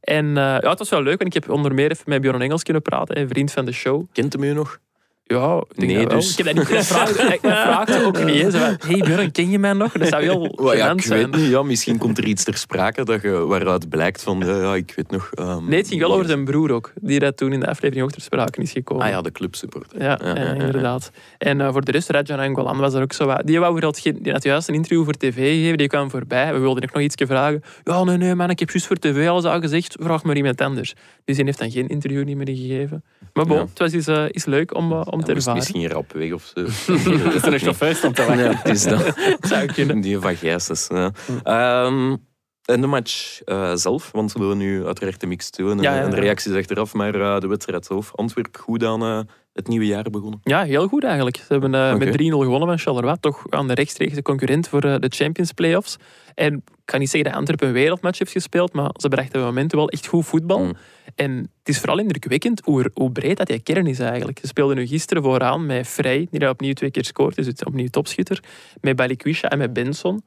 [0.00, 2.42] en eh, ja, het was wel leuk, want ik heb onder meer even met Bjorn
[2.42, 4.04] Engels kunnen praten, een vriend van de show.
[4.12, 4.78] Kent hem u nog?
[5.26, 6.20] Ja, ik denk Nee, dat wel.
[6.20, 6.30] dus.
[6.38, 7.18] Ik heb dat niet gevraagd.
[7.34, 8.54] Ik vraagde ook niet eens.
[8.54, 9.92] Hey Björn, ken je mij nog?
[9.92, 11.30] Dat zou heel Well, ja, ik zijn.
[11.30, 11.50] weet niet.
[11.50, 14.42] Ja, misschien komt er iets ter sprake dat je, waaruit blijkt van...
[14.46, 15.30] Ja, ja, ik weet nog...
[15.34, 18.04] ehm, Nee, het ging wel over zijn broer ook, die dat toen in de aflevering
[18.06, 19.04] ook ter sprake is gekomen.
[19.04, 20.02] Ah ja, de clubsupporter.
[20.02, 21.10] Ja, ja, inderdaad.
[21.38, 23.42] En eh, voor de rest, Rajan Angolan was er ook zo wat.
[23.44, 26.52] Die, wou had geen, die had juist een interview voor tv gegeven, die kwam voorbij.
[26.52, 27.62] We wilden nog iets vragen.
[27.84, 29.96] Ja, nee, nee, man, ik heb juist voor tv alles al gezegd.
[30.00, 30.94] Vraag maar iemand anders.
[31.24, 33.04] Dus die heeft dan geen interview niet meer gegeven.
[33.32, 33.62] Maar bon, Ja.
[33.62, 35.54] het was is, eh, is leuk om, eh, om te ervaren.
[35.54, 36.60] misschien rap weg of zo.
[37.34, 38.44] Is er een chauffeur stond te wachten?
[38.44, 39.14] Ja, het is dat.
[39.50, 40.00] zou kunnen.
[40.00, 40.88] Die van Gijsens.
[40.88, 41.10] Ja.
[41.42, 42.16] Ehm,
[42.64, 45.94] en de match eh, zelf, want we willen nu uiteraard de mix doen en, Ja,
[45.94, 48.14] ja, en de reacties achteraf, maar eh, de wedstrijd zelf.
[48.14, 49.20] Antwerp goed aan eh,
[49.54, 50.40] het nieuwe jaar begonnen.
[50.42, 51.36] Ja, heel goed eigenlijk.
[51.36, 53.16] Ze hebben eh, met 3-0 gewonnen van Charleroi.
[53.20, 55.96] Toch aan de rechtstreekse concurrent voor eh, de Champions Playoffs.
[56.34, 59.46] En ik kan niet zeggen dat Antwerpen een wereldmatch heeft gespeeld, maar ze brachten op
[59.46, 60.64] momenten wel echt goed voetbal.
[60.64, 60.72] Mm.
[61.14, 64.38] En het is vooral indrukwekkend hoe, hoe breed dat die kern is eigenlijk.
[64.40, 67.60] Ze speelden nu gisteren vooraan met Vrij, die daar opnieuw twee keer scoort, dus het
[67.60, 68.42] is opnieuw topschutter.
[68.80, 70.22] Met Balikwisha en met Benson.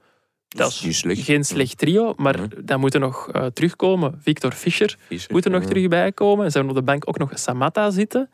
[0.48, 1.22] Dat is slecht.
[1.22, 2.64] geen slecht trio, maar Nee.
[2.64, 4.20] dan moeten nog eh, terugkomen.
[4.22, 6.52] Victor Fischer Fischer, moet er nog terug bij komen.
[6.52, 8.30] Ze hebben op de bank ook nog Samata zitten.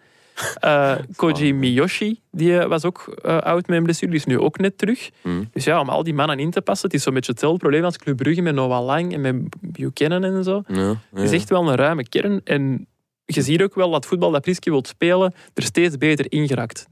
[0.60, 4.40] Eh, Koji Miyoshi, die eh, was ook eh, oud met een blessure, die is nu
[4.40, 5.10] ook net terug.
[5.22, 5.50] Hmm.
[5.52, 7.84] Dus ja, om al die mannen in te passen, het is zo'n beetje hetzelfde probleem
[7.84, 10.64] als Club Brugge met Noah Lang en met Buchanan en zo.
[10.68, 10.96] Ja, ja.
[11.14, 12.42] Het is echt wel een ruime kern.
[12.44, 12.88] En
[13.26, 16.88] je ziet ook wel dat voetbal dat Priske wil spelen, er steeds beter ingeraakt.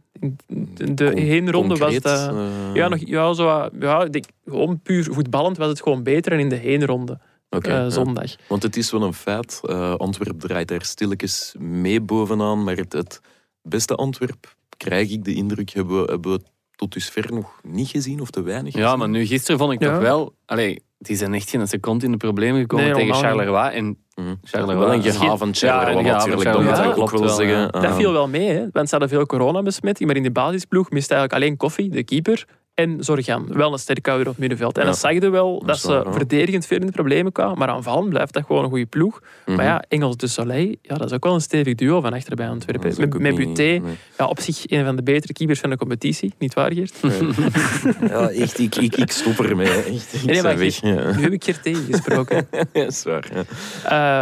[0.78, 2.34] In de, heenronde was dat...
[2.74, 6.50] Ja, nog, ja, zo, ja denk, gewoon puur voetballend was het gewoon beter dan in
[6.50, 7.20] de heenronde
[7.60, 7.90] ja.
[7.90, 8.36] zondag.
[8.48, 9.62] Want het is wel een feit.
[9.98, 12.64] Antwerp draait daar stilletjes mee bovenaan.
[12.64, 13.22] Maar het, het
[13.64, 16.40] beste Antwerp, krijg ik de indruk, hebben we, hebben we
[16.76, 19.00] tot dusver nog niet gezien of te weinig Ja, gezien.
[19.00, 19.92] maar nu gisteren vond ik Ja.
[19.92, 20.36] toch wel...
[20.46, 23.16] Allee, die zijn echt geen seconde in de problemen gekomen Nee, tegen.
[23.16, 23.76] Charleroi.
[23.76, 24.36] En Mhm.
[24.44, 24.78] Charleroi...
[24.86, 27.58] Wel een is gehavend Charleroi een gehavend natuurlijk, dat ik ook klopt wel zeggen.
[27.58, 27.68] ja.
[27.68, 27.96] Dat Ah.
[27.96, 28.66] viel wel mee, hè?
[28.72, 32.48] want ze hadden veel coronabesmetting, maar in de basisploeg miste eigenlijk alleen Koffie, de keeper,
[32.74, 33.46] en Zorgan.
[33.50, 34.76] Wel een sterkhouder op het middenveld.
[34.78, 34.88] En Ja.
[34.90, 38.10] dat zag je wel, dat, ze waar, verdedigend veel in de problemen kwamen, maar aanvallend
[38.10, 39.22] blijft dat gewoon een goede ploeg.
[39.46, 39.56] Mhm.
[39.56, 42.36] Maar ja, Engels de Soleil, ja, dat is ook wel een stevig duo van achter
[42.36, 42.94] bij Antwerpen.
[42.98, 43.82] Met, met niet- Buté, nee.
[44.18, 46.94] ja, op zich een van de betere keepers van de competitie, niet waar Geert?
[48.10, 49.68] Ja, echt, ik, ik, ik stop ermee.
[49.70, 50.82] Echt, ik Nee, maar weg.
[50.82, 51.16] Ja.
[51.16, 52.48] Nu heb ik hier tegen gesproken.
[52.74, 53.28] Ja, is waar.
[53.34, 53.44] Ja.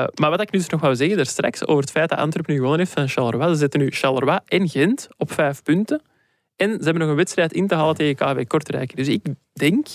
[0.04, 2.18] Eh, maar wat ik nu dus nog wou zeggen, daar straks over het feit dat
[2.20, 3.50] Antwerpen nu gewonnen heeft van Charleroi.
[3.54, 6.02] Ze zitten nu Charleroi en Gent op vijf punten.
[6.60, 8.95] En ze hebben nog een wedstrijd in te halen tegen KW Kortrijk.
[8.95, 9.88] Dus ik denk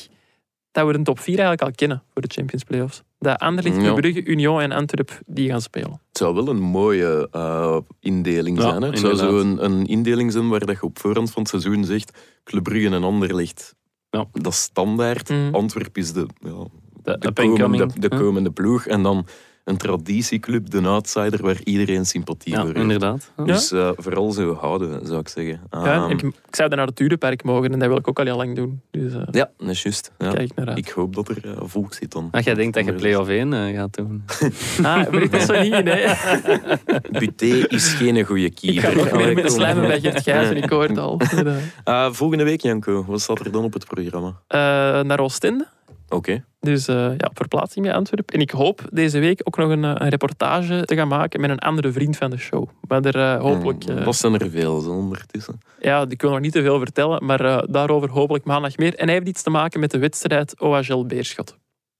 [0.72, 3.02] dat we een top 4 eigenlijk al kennen voor de Champions Playoffs.
[3.18, 3.82] Dat Anderlecht, Ja.
[3.82, 5.90] Club Brugge, Union en Antwerp die gaan spelen.
[5.90, 8.82] Het zou wel een mooie eh, indeling Ja, zijn.
[8.82, 8.88] Hè?
[8.88, 11.84] Het zou zo een, een indeling zijn waar dat je op voorhand van het seizoen
[11.84, 13.74] zegt Club Brugge en Anderlecht.
[14.10, 14.26] Ja.
[14.32, 15.28] Dat is standaard.
[15.28, 15.54] Mhm.
[15.54, 16.64] Antwerp is de, ja,
[17.02, 18.16] De de, komende, de Hm?
[18.18, 18.86] komende ploeg.
[18.86, 19.26] En dan
[19.64, 22.80] een traditieclub, de outsider, waar iedereen sympathie Ja, voor heeft.
[22.80, 23.32] inderdaad.
[23.36, 23.44] Ja.
[23.44, 25.60] Dus eh, vooral zo houden, zou ik zeggen.
[25.70, 28.18] Ja, Ehm, ik, ik zou dan naar het Turenpark mogen en dat wil ik ook
[28.18, 28.80] al heel lang doen.
[28.90, 30.12] Dus eh ja, dat is juist.
[30.18, 30.30] Ja.
[30.30, 30.78] kijk naar uit.
[30.78, 32.28] Ik hoop dat er volk zit dan.
[32.30, 34.24] Ach, jij denkt dat je play-off 1 eh, gaat doen.
[34.76, 35.84] Ah, maar ik dat zo niet.
[37.20, 38.82] Buté is geen goede Ik keeper.
[38.82, 41.20] ga nog meer met slijmen bij Gert Gijzen, ik hoor het al.
[41.84, 44.34] Eh, volgende week, Janko, wat staat er dan op het programma?
[44.46, 44.58] Eh,
[45.02, 45.66] naar Oostende.
[46.14, 46.44] Oké.
[46.60, 48.34] Dus eh, ja, verplaatsing bij Antwerpen.
[48.34, 51.50] En ik hoop deze week ook nog een, eh, een reportage te gaan maken met
[51.50, 52.68] een andere vriend van de show.
[52.88, 53.86] Maar er eh, hopelijk...
[54.04, 55.58] Dat zijn er veel zo ondertussen.
[55.80, 58.94] ja, ik wil nog niet te veel vertellen, maar eh, daarover hopelijk maandag meer.
[58.94, 61.56] En hij heeft iets te maken met de wedstrijd OHL Beerschot.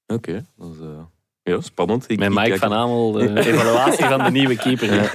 [0.06, 0.86] Oké, dat is eh,
[1.42, 2.04] ja, spannend.
[2.10, 4.94] Ik, Met ik Mike kijk- van Amel, de evaluatie van de nieuwe keeper.
[4.94, 5.10] Ja.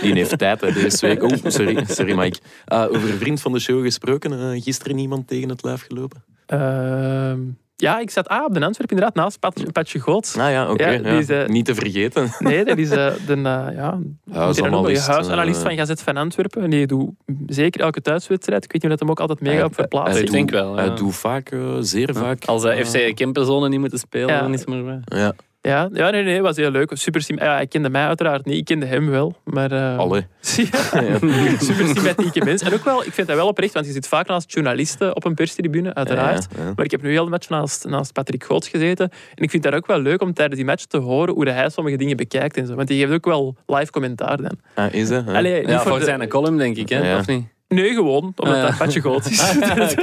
[0.00, 1.22] Die heeft tijd hè, deze week.
[1.22, 2.38] Oh, sorry, sorry Mike.
[2.64, 4.32] Eh, over een vriend van de show gesproken.
[4.52, 6.24] eh, gisteren iemand tegen het lijf gelopen?
[6.46, 7.40] Ehm,
[7.80, 10.36] ja, ik zat ah, op de Antwerpen inderdaad, naast Pat, Patje Goots.
[10.36, 10.88] Ah ja, oké.
[10.88, 11.18] Ja, die ja.
[11.18, 12.30] is, eh, Niet te vergeten.
[12.38, 13.98] Nee, dat is eh, de, eh, ja?
[14.30, 16.62] Huisanalist, van Gazet van Antwerpen.
[16.62, 17.10] En die doet
[17.46, 18.64] zeker elke thuiswedstrijd.
[18.64, 20.24] Ik weet niet of dat hem ook altijd mee gaat op Hij verplaatsen.
[20.24, 20.84] Ik denk wel, ja.
[20.86, 22.44] Hij doet vaak, zeer vaak.
[22.44, 24.40] Als de eh, FC Kempenzone niet moeten spelen, Ja.
[24.40, 25.18] dan is het maar bij.
[25.18, 26.90] Ja, Ja, ja nee, nee, was heel leuk.
[26.94, 29.36] Super sym- ja, hij kende mij uiteraard niet, ik kende hem wel.
[29.44, 30.26] Maar, eh, alle.
[30.56, 31.18] Ja,
[31.68, 32.62] super sympathieke mens.
[32.62, 35.24] En ook wel, ik vind dat wel oprecht, want je zit vaak naast journalisten op
[35.24, 36.46] een perstribune, uiteraard.
[36.56, 36.72] Ja, ja.
[36.76, 39.10] Maar ik heb nu heel de match naast, naast Patrick Goots gezeten.
[39.34, 41.68] En ik vind dat ook wel leuk om tijdens die match te horen hoe hij
[41.70, 42.74] sommige dingen bekijkt en zo.
[42.74, 44.58] Want die geeft ook wel live commentaar dan.
[44.74, 45.26] Ah, is dat?
[45.28, 47.10] Allee, niet voor voor de- zijn column, denk ik, hè?
[47.10, 47.18] Ja.
[47.18, 47.46] of niet?
[47.68, 48.66] Nee, gewoon, omdat ja.
[48.66, 49.40] dat Patje Goots is.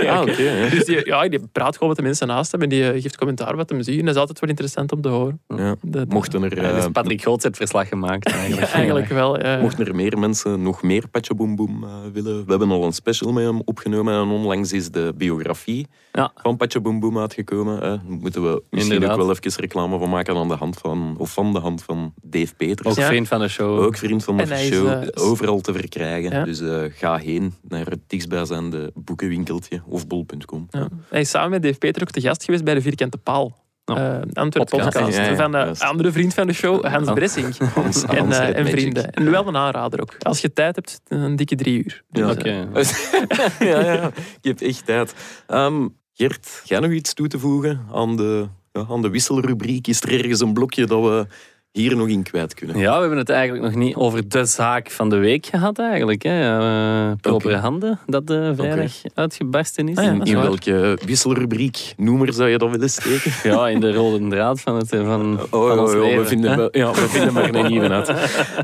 [0.05, 0.41] Ah, oké.
[0.41, 0.69] ja.
[0.69, 3.17] Dus die, ja, die praat gewoon met de mensen naast hem en die eh, geeft
[3.17, 3.99] commentaar wat hem ziet.
[3.99, 5.39] En dat is altijd wel interessant om te horen.
[5.47, 5.75] Ja.
[5.81, 8.25] Dat, Mochten er, dus eh, Patrick Goots heeft verslag gemaakt.
[8.31, 8.71] Eigenlijk.
[8.71, 9.39] Eigenlijk wel.
[9.45, 9.57] ja.
[9.61, 12.93] Mochten er meer mensen nog meer Patje Boom Boom eh, willen, we hebben al een
[12.93, 16.31] special met hem opgenomen en onlangs is de biografie Ja.
[16.35, 17.75] van Patje Boom Boom uitgekomen.
[17.75, 19.19] Eh, Daar moeten we misschien Inderdaad.
[19.19, 22.13] ook wel even reclame van maken aan de hand van, of van de hand van
[22.21, 22.87] Dave Peters.
[22.89, 23.05] Ook Ja.
[23.07, 23.79] vriend van de show.
[23.79, 26.31] Ook vriend van de En hij is, show, eh, overal te verkrijgen.
[26.31, 26.43] Ja.
[26.43, 30.67] Dus eh, ga heen naar het dichtstbijzijnde boekenwinkeltje of bol.com.
[30.69, 30.87] Ja.
[31.09, 33.63] Hij is samen met Dave Peter ook te gast geweest bij de Vierkante Paal.
[33.85, 33.95] Ja.
[33.95, 34.97] Eh, Antwerp Podcast.
[34.97, 35.17] podcast.
[35.17, 35.81] Ja, ja, van de juist.
[35.81, 37.13] andere vriend van de show, Hans.
[37.13, 37.57] Bressing.
[37.73, 39.11] Hans, En, Hans eh, en vrienden.
[39.11, 40.15] En wel een aanrader ook.
[40.19, 42.03] Als je tijd hebt, een dikke drie uur.
[42.09, 42.33] Ja.
[42.33, 43.49] Dus, eh, Oké.
[43.65, 45.13] ja, ja, je hebt echt tijd.
[45.47, 49.87] Ehm, Gert, ga nog iets toe te voegen aan de, ja, aan de wisselrubriek?
[49.87, 51.27] Is er ergens een blokje dat we
[51.75, 52.77] hier nog in kwijt kunnen?
[52.77, 56.23] Ja, we hebben het eigenlijk nog niet over de zaak van de week gehad eigenlijk.
[56.23, 56.59] Hè.
[56.59, 59.97] Uh, propere handen, dat de vrijdag uitgebarsten is.
[59.97, 63.31] Ah ja, in is welke wisselrubriek noemer zou je dat willen steken?
[63.51, 66.19] Ja, in de rode draad van, het, van, van Oh, ons oh, oh, leven.
[66.19, 68.09] we, vinden, ja, we vinden maar een nieuwe uit.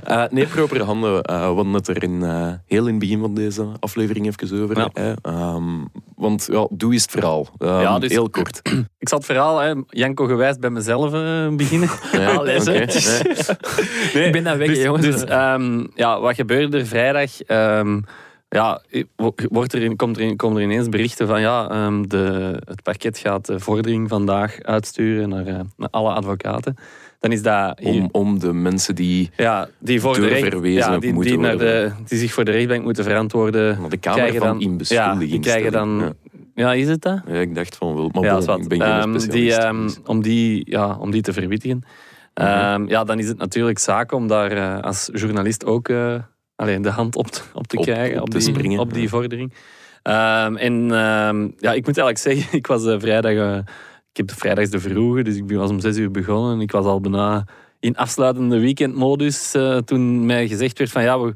[0.03, 1.23] Eh, nee, propere handen.
[1.23, 4.61] eh, we hadden het er in, eh, heel in het begin van deze aflevering even
[4.63, 4.77] over.
[4.77, 4.89] Ja.
[4.93, 5.13] hè.
[5.21, 5.63] Ehm,
[6.15, 7.47] want ja, doe eens het verhaal.
[7.57, 8.61] Ehm, Ja, dus- Heel kort.
[9.01, 11.89] Ik zal het verhaal, hè, Janko gewijs, bij mezelf eh, beginnen.
[12.11, 12.85] Ja, zeg.
[14.13, 14.25] nee.
[14.25, 15.05] Ik ben dat weg, dus, jongens.
[15.05, 17.41] Dus, ehm, ja, wat gebeurde er vrijdag?
[17.41, 17.99] Ehm,
[18.49, 18.81] ja,
[19.49, 23.45] wordt er, komt er, komen er ineens berichten van ja, ehm, de, het parket gaat
[23.45, 26.75] de vordering vandaag uitsturen naar, eh, naar alle advocaten.
[27.19, 30.97] Dan is dat hier- Om, om de mensen die ja, die, voor de recht, ja,
[30.97, 31.89] die, moeten die, naar worden.
[31.97, 33.89] de, die zich voor de rechtbank moeten verantwoorden.
[33.89, 36.15] de Kamer krijgen van dan, ja, Inbeschuldiging die krijgen dan.
[36.61, 36.73] Ja.
[36.73, 37.21] is het dat?
[37.27, 37.33] Ja.
[37.33, 39.95] Ik dacht van wel, maar ja, bon, ik ben geen Ehm, die, specialist.
[39.95, 41.83] dus- om, die, ja, om die te verwittigen.
[42.33, 42.47] Mhm.
[42.47, 46.15] Ehm, ja, dan is het natuurlijk zaak om daar eh, als journalist ook eh,
[46.55, 48.21] alleen de hand op, te- op te Op- krijgen.
[48.21, 49.53] op te die, springen, Op die vordering.
[50.03, 50.87] En
[51.57, 53.31] ja, ik moet eigenlijk zeggen, ik was eh, vrijdag...
[54.11, 56.53] ik heb de vrijdags de vroege, dus ik was om zes uur begonnen.
[56.53, 57.45] En ik was al bijna
[57.79, 59.55] in afsluitende weekendmodus
[59.85, 61.33] toen mij gezegd werd van ja, we,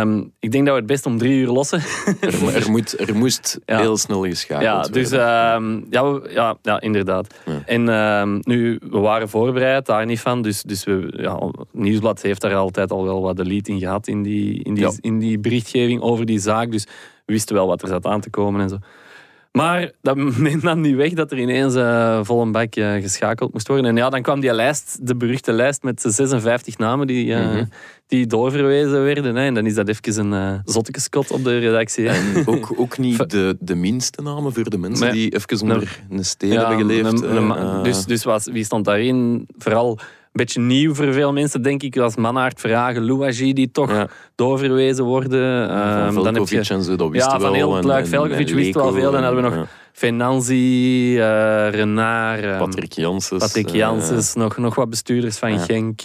[0.00, 1.80] ehm, ik denk dat we het best om drie uur lossen.
[2.20, 3.78] er, er, moet, er moest Ja.
[3.78, 7.34] heel snel geschakeld Ja, dus ehm, ja, we- ja, ja, inderdaad.
[7.46, 7.62] Ja.
[7.66, 10.42] En ehm, nu, we waren voorbereid, daar niet van.
[10.42, 14.06] Dus, dus we, ja, Nieuwsblad heeft daar altijd al wel wat de lead in gehad
[14.08, 16.70] in die, in die, in die berichtgeving over die zaak.
[16.72, 16.84] Dus
[17.26, 18.76] we wisten wel wat er zat aan te komen en zo.
[19.52, 23.52] Maar dat neemt dan niet weg dat er ineens eh vol een bak eh, geschakeld
[23.52, 23.86] moest worden.
[23.86, 27.40] En ja, dan kwam die lijst, de beruchte lijst met de 56 namen die, eh,
[27.46, 27.64] Mhm.
[28.06, 29.36] die doorverwezen werden.
[29.36, 29.44] Hè.
[29.44, 32.08] En dan is dat even een uh, zottekeskot op de redactie.
[32.08, 32.14] hè.
[32.40, 36.24] En ook, ook niet de, de minste namen voor de mensen die even onder een
[36.24, 37.22] steen hebben geleefd.
[37.22, 37.82] een- een- hè.
[37.82, 39.46] Dus dus was, wie stond daarin?
[39.58, 39.98] Vooral
[40.32, 45.04] beetje nieuw voor veel mensen, denk ik, was Mannaert, Vragen, Louagie, die toch ja, doorverwezen
[45.04, 45.68] worden.
[46.12, 47.52] Van dan heb je en zo, dat wisten ja, van wel.
[47.52, 49.10] heel het luik Velkovic en wisten we al Leko veel.
[49.10, 53.42] Dan hadden we nog en, Venanzi, eh Renard, ehm, Patrick Janssens.
[53.44, 55.58] Patrick eh, Janssens, nog, nog wat bestuurders van.
[55.58, 56.00] Genk.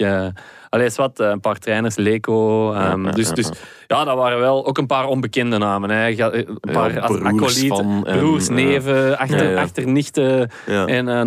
[0.70, 2.72] Eh Allee, wat, eh, een paar trainers, Leco.
[2.74, 3.50] ehm, ja, dus, ja, dus
[3.88, 4.04] ja.
[4.04, 5.90] dat waren wel ook een paar onbekende namen.
[5.90, 6.08] Hè.
[6.10, 10.86] Eh, Een paar Ja, broers acolyten, en, neven, achter, achternichten ja.
[10.86, 11.20] en, eh,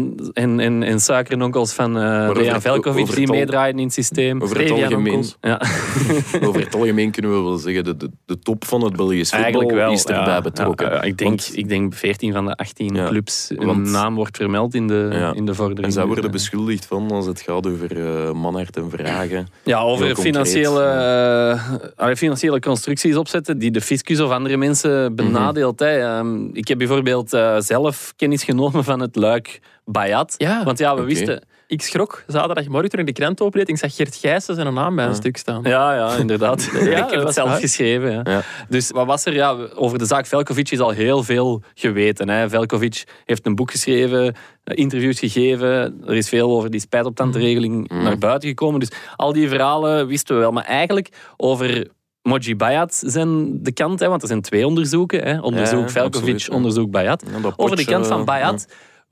[0.42, 4.42] en, en, en suikernonkels van eh Dejan het- Velkovic die meedraaien in het systeem.
[4.42, 5.36] Over het algemeen, onkels.
[5.40, 5.60] Ja.
[6.46, 9.70] over het algemeen kunnen we wel zeggen, de, de, de top van het Belgisch voetbal
[9.74, 9.92] wel.
[9.92, 11.02] is erbij betrokken.
[11.02, 14.36] Ik, denk, Want- ik denk 14 van de 18 Ja, clubs een want- naam wordt
[14.36, 15.86] vermeld in de, in de vordering.
[15.86, 19.29] en zij worden eh, beschuldigd van, als het gaat over eh Manhart en Vragen.
[19.64, 25.78] Ja, over financiële, eh, allee, financiële constructies opzetten die de fiscus of andere mensen benadeelt.
[25.78, 25.98] hè.
[25.98, 30.34] Ehm, ik heb bijvoorbeeld eh, zelf kennis genomen van het luik Bayat.
[30.36, 30.64] Ja.
[30.64, 31.42] Want ja, we wisten...
[31.70, 33.68] Ik schrok zaterdagmorgen toen ik de krant opendeed.
[33.68, 35.16] Ik zag Gert Gijssen zijn naam bij een Ja.
[35.16, 35.60] stuk staan.
[35.62, 36.70] Ja, ja, inderdaad.
[36.82, 38.20] Ja, ik heb het zelf geschreven.
[38.24, 38.42] Ja.
[38.68, 39.34] Dus wat was er?
[39.34, 42.28] Ja, over de zaak Velkovic is al heel veel geweten.
[42.28, 42.48] Hè.
[42.48, 46.00] Velkovic heeft een boek geschreven, eh, interviews gegeven.
[46.06, 48.80] Er is veel over die spijtoptandregeling naar buiten gekomen.
[48.80, 50.52] Dus al die verhalen wisten we wel.
[50.52, 51.88] Maar eigenlijk over
[52.22, 55.22] Moji Bayat zijn de kant, hè, want er zijn twee onderzoeken.
[55.24, 55.40] Hè.
[55.40, 56.54] Onderzoek Ja, Velkovic, absoluut, ja.
[56.54, 57.24] onderzoek Bayat.
[57.42, 58.66] Ja, Over de kant van eh, Bayat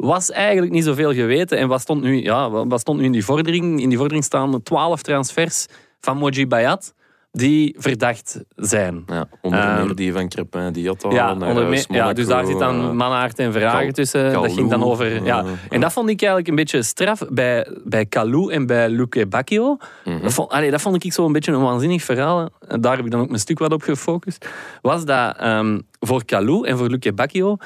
[0.07, 1.59] was eigenlijk niet zoveel geweten.
[1.59, 3.81] En wat stond nu, ja, wat stond nu in die vordering?
[3.81, 5.67] In die vordering staan 12 transfers
[6.01, 6.95] van Moji Bayat
[7.33, 9.03] die verdacht zijn.
[9.07, 12.59] Ja, onder Ehm, meer die van Crepin, die al Ja, onder ja, dus daar zit
[12.59, 14.33] dan eh, Mannaert en Vragen tussen.
[14.33, 15.25] dat ging dan over...
[15.25, 15.43] Ja.
[15.45, 19.27] eh, En dat vond ik eigenlijk een beetje straf bij, bij Kalou en bij Luque
[19.27, 19.77] Bacchio.
[20.05, 20.23] mhm.
[20.23, 22.49] Dat, vond, allee, dat vond ik zo een beetje een waanzinnig verhaal.
[22.69, 24.49] En daar heb ik dan ook mijn stuk wat op gefocust.
[24.83, 27.57] Was dat ehm, voor Kalou en voor Luque Bacchio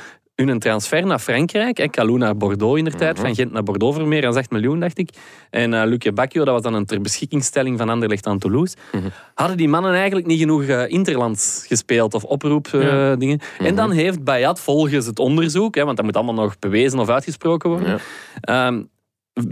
[0.49, 1.76] hun transfer naar Frankrijk.
[1.78, 3.26] Hè, Kalou naar Bordeaux in de tijd, Mhm.
[3.26, 5.11] van Gent naar Bordeaux voor meer dan 8 miljoen, dacht ik.
[5.51, 8.76] En uh, Luque Bacchio, dat was dan een ter beschikkingstelling van Anderlecht aan Toulouse.
[8.93, 9.03] Mhm.
[9.34, 13.16] Hadden die mannen eigenlijk niet genoeg uh, interlands gespeeld of oproep uh, Ja.
[13.16, 13.40] dingen.
[13.59, 17.09] En dan heeft Bayat volgens het onderzoek, hè, want dat moet allemaal nog bewezen of
[17.09, 18.66] uitgesproken worden, Ja.
[18.66, 18.82] Ehm,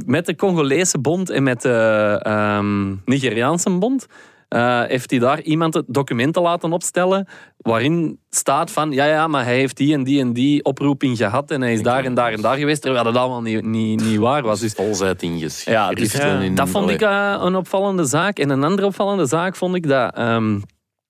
[0.07, 4.07] met de Congolese bond en met de ehm, Nigeriaanse bond
[4.51, 9.45] eh, heeft hij daar iemand het documenten laten opstellen waarin staat van ja, ja, maar
[9.45, 12.33] hij heeft die en die en die oproeping gehad en hij is daar en daar
[12.33, 14.61] en daar geweest, terwijl dat allemaal niet, niet, niet waar was.
[14.61, 15.73] Dus valsheid in geschriften.
[15.73, 18.39] ja, dus, in- dat vond ik eh, een opvallende zaak.
[18.39, 20.59] En een andere opvallende zaak vond ik dat, ehm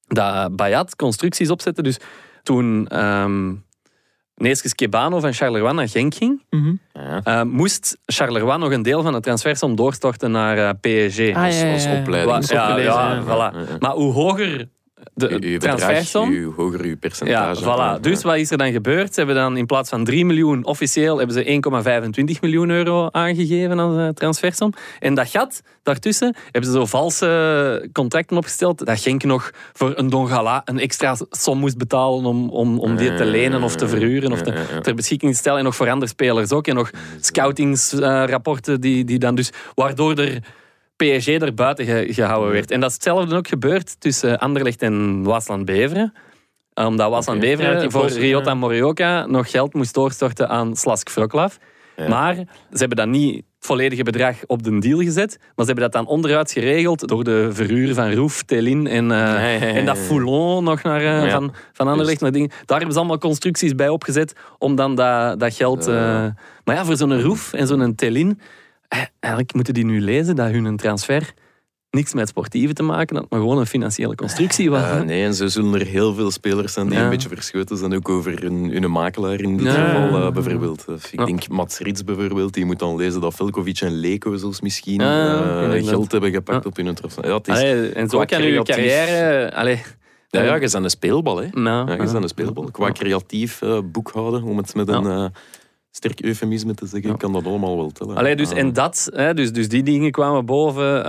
[0.06, 1.82] dat Bayat constructies opzette.
[1.82, 1.98] Dus
[2.42, 3.52] toen ehm
[4.40, 6.72] Neeskes Kebano van Charleroi naar Genk ging, Mhm.
[6.92, 11.18] Ja, eh, moest Charleroi nog een deel van de transfersom doorstorten naar eh, PSG.
[11.20, 11.98] Ah, ja, als, ja, als ja.
[12.00, 12.46] opleiding.
[12.48, 13.22] Wa- ja, opgelezen, ja, ja.
[13.24, 13.54] voilà.
[13.54, 13.76] Ja, ja.
[13.78, 14.68] Maar hoe hoger
[15.14, 17.62] de bedrag, uw hoger uw Ja, percentage.
[17.62, 18.00] voilà.
[18.00, 19.14] Dus wat is er dan gebeurd?
[19.14, 21.60] Ze hebben dan in plaats van 3 miljoen officieel hebben ze
[22.34, 24.72] 1,25 miljoen euro aangegeven als eh, transfersom.
[24.98, 30.10] En dat gat daartussen hebben ze zo valse contracten opgesteld dat Genk nog voor een
[30.10, 34.32] Dongala een extra som moest betalen om, om, om die te lenen of te verhuren
[34.32, 34.80] of te, ja, ja.
[34.80, 35.58] ter beschikking te stellen.
[35.58, 36.66] En nog voor andere spelers ook.
[36.66, 36.90] En nog
[37.20, 39.50] scoutingsrapporten die, die dan dus...
[39.74, 40.42] Waardoor er
[41.08, 42.70] PSG er buiten ge- gehouden werd.
[42.70, 46.12] En dat is hetzelfde ook gebeurd tussen Anderlecht en Waasland Beveren.
[46.74, 47.48] Omdat Waasland Oké.
[47.50, 48.54] Beveren Ja, die voor Ryota ja.
[48.56, 51.10] Morioka nog geld moest doorstorten aan Slask.
[51.96, 52.08] Ja.
[52.08, 52.34] Maar
[52.72, 55.36] ze hebben dat niet volledige bedrag op de deal gezet.
[55.38, 59.18] Maar ze hebben dat dan onderuit geregeld door de verhuur van Roef, Telin en, eh,
[59.18, 59.98] ja, ja, ja, en dat.
[59.98, 62.20] Foulon nog naar, eh, van, van Anderlecht.
[62.20, 62.48] Naar dingen.
[62.48, 65.86] Daar hebben ze allemaal constructies bij opgezet om dan dat, dat geld...
[65.86, 65.94] eh,
[66.64, 68.40] maar ja, voor zo'n Roef en zo'n Telin...
[68.90, 71.32] eh, Eigenlijk moeten die nu lezen dat hun transfer
[71.90, 74.80] niks met sportieve te maken had, maar gewoon een financiële constructie was.
[74.80, 75.04] Ja, hè.
[75.04, 77.04] nee, en zo zullen er heel veel spelers zijn die Ja.
[77.04, 79.86] een beetje verschoten zijn, ook over hun, hun makelaar in dit Ja.
[79.90, 80.84] geval eh, bijvoorbeeld.
[80.88, 81.24] Eh, Ik Ja.
[81.24, 85.06] denk Mats Rits bijvoorbeeld, die moet dan lezen dat Velkovic en Leko zelfs misschien eh,
[85.06, 85.88] inderdaad.
[85.88, 87.26] geld hebben gepakt op hun transfer.
[87.26, 89.54] Ja, het is, Allee, en zo kan je carrière...
[89.54, 89.82] Allee,
[90.28, 91.46] ja, ja, je bent een speelbal, hè.
[91.52, 92.70] nou, Ja, je bent een speelbal.
[92.70, 95.24] Qua creatief eh, boekhouden, om het met een eh,
[95.90, 97.16] sterk eufemisme te zeggen, Ja.
[97.16, 98.16] kan dat allemaal wel tellen.
[98.16, 98.58] Allee, dus, Ah.
[98.58, 101.06] en dat, hè, dus, dus die dingen kwamen boven.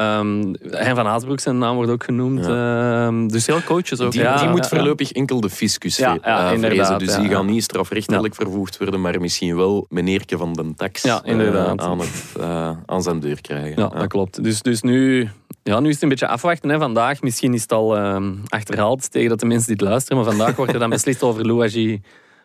[0.71, 2.45] Hein van Haasbroek, zijn naam wordt ook genoemd.
[2.45, 4.11] Ehm, dus Veel coaches ook.
[4.11, 6.97] Die, Ja, die moet voorlopig enkel de fiscus Ja, eh.
[6.97, 11.15] Dus die gaan niet strafrechtelijk vervoegd worden, maar misschien wel meneerke van den tax eh,
[11.75, 13.81] aan, het, eh, aan zijn deur krijgen.
[13.81, 14.43] Ja, dat klopt.
[14.43, 15.29] Dus, dus nu,
[15.63, 16.69] ja, nu is het een beetje afwachten.
[16.69, 16.77] Hè.
[16.79, 20.55] Vandaag, misschien is het al ehm, achterhaald tegen dat de mensen dit luisteren, maar vandaag
[20.55, 22.01] wordt er dan beslist over Louagie.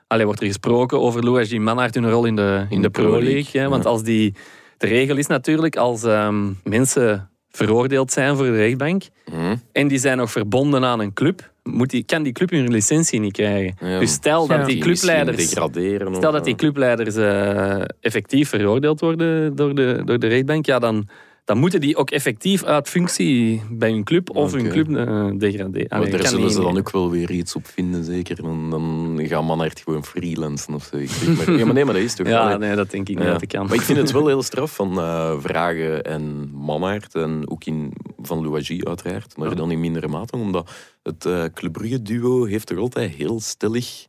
[0.07, 3.61] Allee, wordt er gesproken over Louagie Manhart hun rol in de, in de Pro League.
[3.61, 3.69] Hè.
[3.69, 3.91] Want ja.
[3.91, 4.35] als die,
[4.77, 9.03] de regel is natuurlijk, als ehm, mensen veroordeeld zijn voor de rechtbank
[9.33, 9.57] Mhm.
[9.73, 13.21] en die zijn nog verbonden aan een club, moet die, kan die club hun licentie
[13.21, 13.77] niet krijgen.
[13.81, 13.99] Ja.
[13.99, 15.37] Dus stel dat die clubleiders...
[15.37, 16.15] degraderen.
[16.15, 21.09] Stel dat die clubleiders eh, effectief veroordeeld worden door de, door de rechtbank, ja, dan,
[21.47, 25.87] dan moeten die ook effectief uit functie bij hun club of hun club eh, degraderen.
[25.89, 28.43] Maar Allee, daar zullen ze dan ook wel weer iets op vinden, zeker.
[28.43, 30.97] Dan, dan gaan mannen echt gewoon freelancen of zo.
[30.97, 32.27] Maar, ja, maar nee, maar dat is toch...
[32.37, 33.33] Ja, nee, dat denk ik niet Ja.
[33.33, 33.67] dat ik kan.
[33.67, 37.93] Maar ik vind het wel heel straf van eh, Vragen en Mannaert en ook in,
[38.23, 40.71] van Louagie uiteraard, maar dan in mindere mate, omdat
[41.03, 44.07] het eh Club Brugge duo heeft toch altijd heel stellig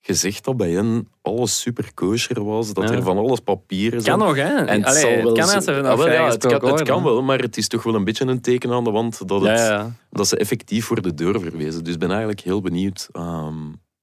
[0.00, 2.94] gezegd dat bij hen alles super kosher was, dat Ja.
[2.94, 4.18] er van alles papieren zijn.
[4.18, 4.42] kan nog, hè?
[4.54, 7.02] En het Allee, kan er Ah, wel, ja, het, kan, het kan worden.
[7.04, 9.58] wel, maar het is toch wel een beetje een teken aan de wand dat, het,
[9.58, 11.84] Ja, dat ze effectief worden doorverwezen.
[11.84, 13.56] Dus ik ben eigenlijk heel benieuwd ehm,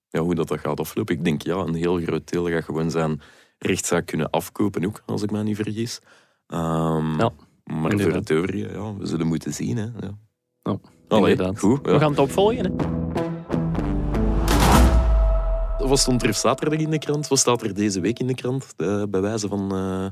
[0.09, 1.15] ja, hoe dat, dat gaat aflopen.
[1.15, 3.21] Ik denk, ja, een heel groot deel gaat gewoon zijn
[3.57, 5.99] rechtszaak kunnen afkopen ook, als ik me niet vergis.
[6.47, 7.31] Ehm, Ja,
[7.63, 9.77] maar voor het overige, ja, we zullen moeten zien.
[9.77, 9.83] Hè.
[9.83, 10.17] Ja.
[10.63, 10.77] Ja,
[11.07, 11.79] Allee, goed.
[11.81, 12.65] We gaan het opvolgen.
[12.65, 13.24] Hè.
[15.87, 17.27] Wat stond er zaterdag in de krant?
[17.27, 18.73] Wat staat er deze week in de krant?
[18.77, 20.05] Eh, bij wijze van eh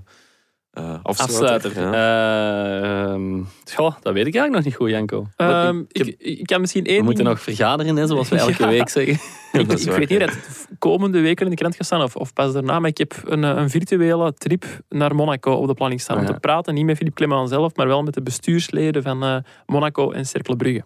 [0.84, 1.70] eh, afsluiter.
[1.70, 1.82] Afsluiter.
[1.82, 1.94] Ja.
[1.94, 3.42] Eh, ehm,
[3.76, 5.28] goh, dat weet ik eigenlijk nog niet goed, Janko.
[5.36, 8.30] Ehm, ik heb- ik, ik kan misschien we één moeten ding- nog vergaderen, hè, zoals
[8.30, 8.68] we elke Ja.
[8.70, 9.14] week zeggen.
[9.52, 12.54] Ik, weet niet dat het komende weken in de krant gaat staan of, of pas
[12.54, 16.18] daarna, maar ik heb een, een virtuele trip naar Monaco op de planning staan.
[16.18, 16.34] Om ja.
[16.34, 20.12] te praten, niet met Philippe Clement zelf, maar wel met de bestuursleden van eh, Monaco
[20.12, 20.84] en Cercle Brugge.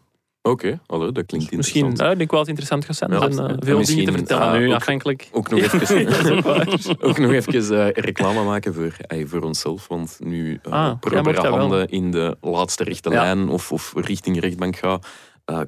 [0.47, 1.99] Oké, hallo, dat klinkt Misschien, interessant.
[1.99, 3.11] eh, ik denk wel het interessant gaat zijn.
[3.11, 3.65] Ja, zijn eh, absoluut.
[3.65, 4.53] veel En dingen te misschien, vertellen.
[4.53, 5.29] ah, nu ook- afhankelijk.
[5.31, 6.05] Ook nog even,
[7.09, 8.95] ook nog even eh, reclame maken voor,
[9.25, 9.87] voor onszelf.
[9.87, 11.57] Want nu Ah, wel.
[11.57, 13.21] handen in de laatste rechte Ja.
[13.21, 14.99] lijn of, of richting rechtbank gaan,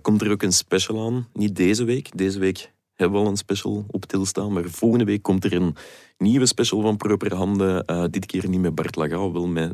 [0.02, 1.28] komt er ook een special aan.
[1.34, 2.18] Niet deze week.
[2.18, 4.54] Deze week hebben we al een special op tilstaan.
[4.54, 5.76] Maar volgende week komt er een
[6.18, 7.86] nieuwe special van propere handen.
[8.12, 9.74] Dit keer niet met Bart Laga, wel met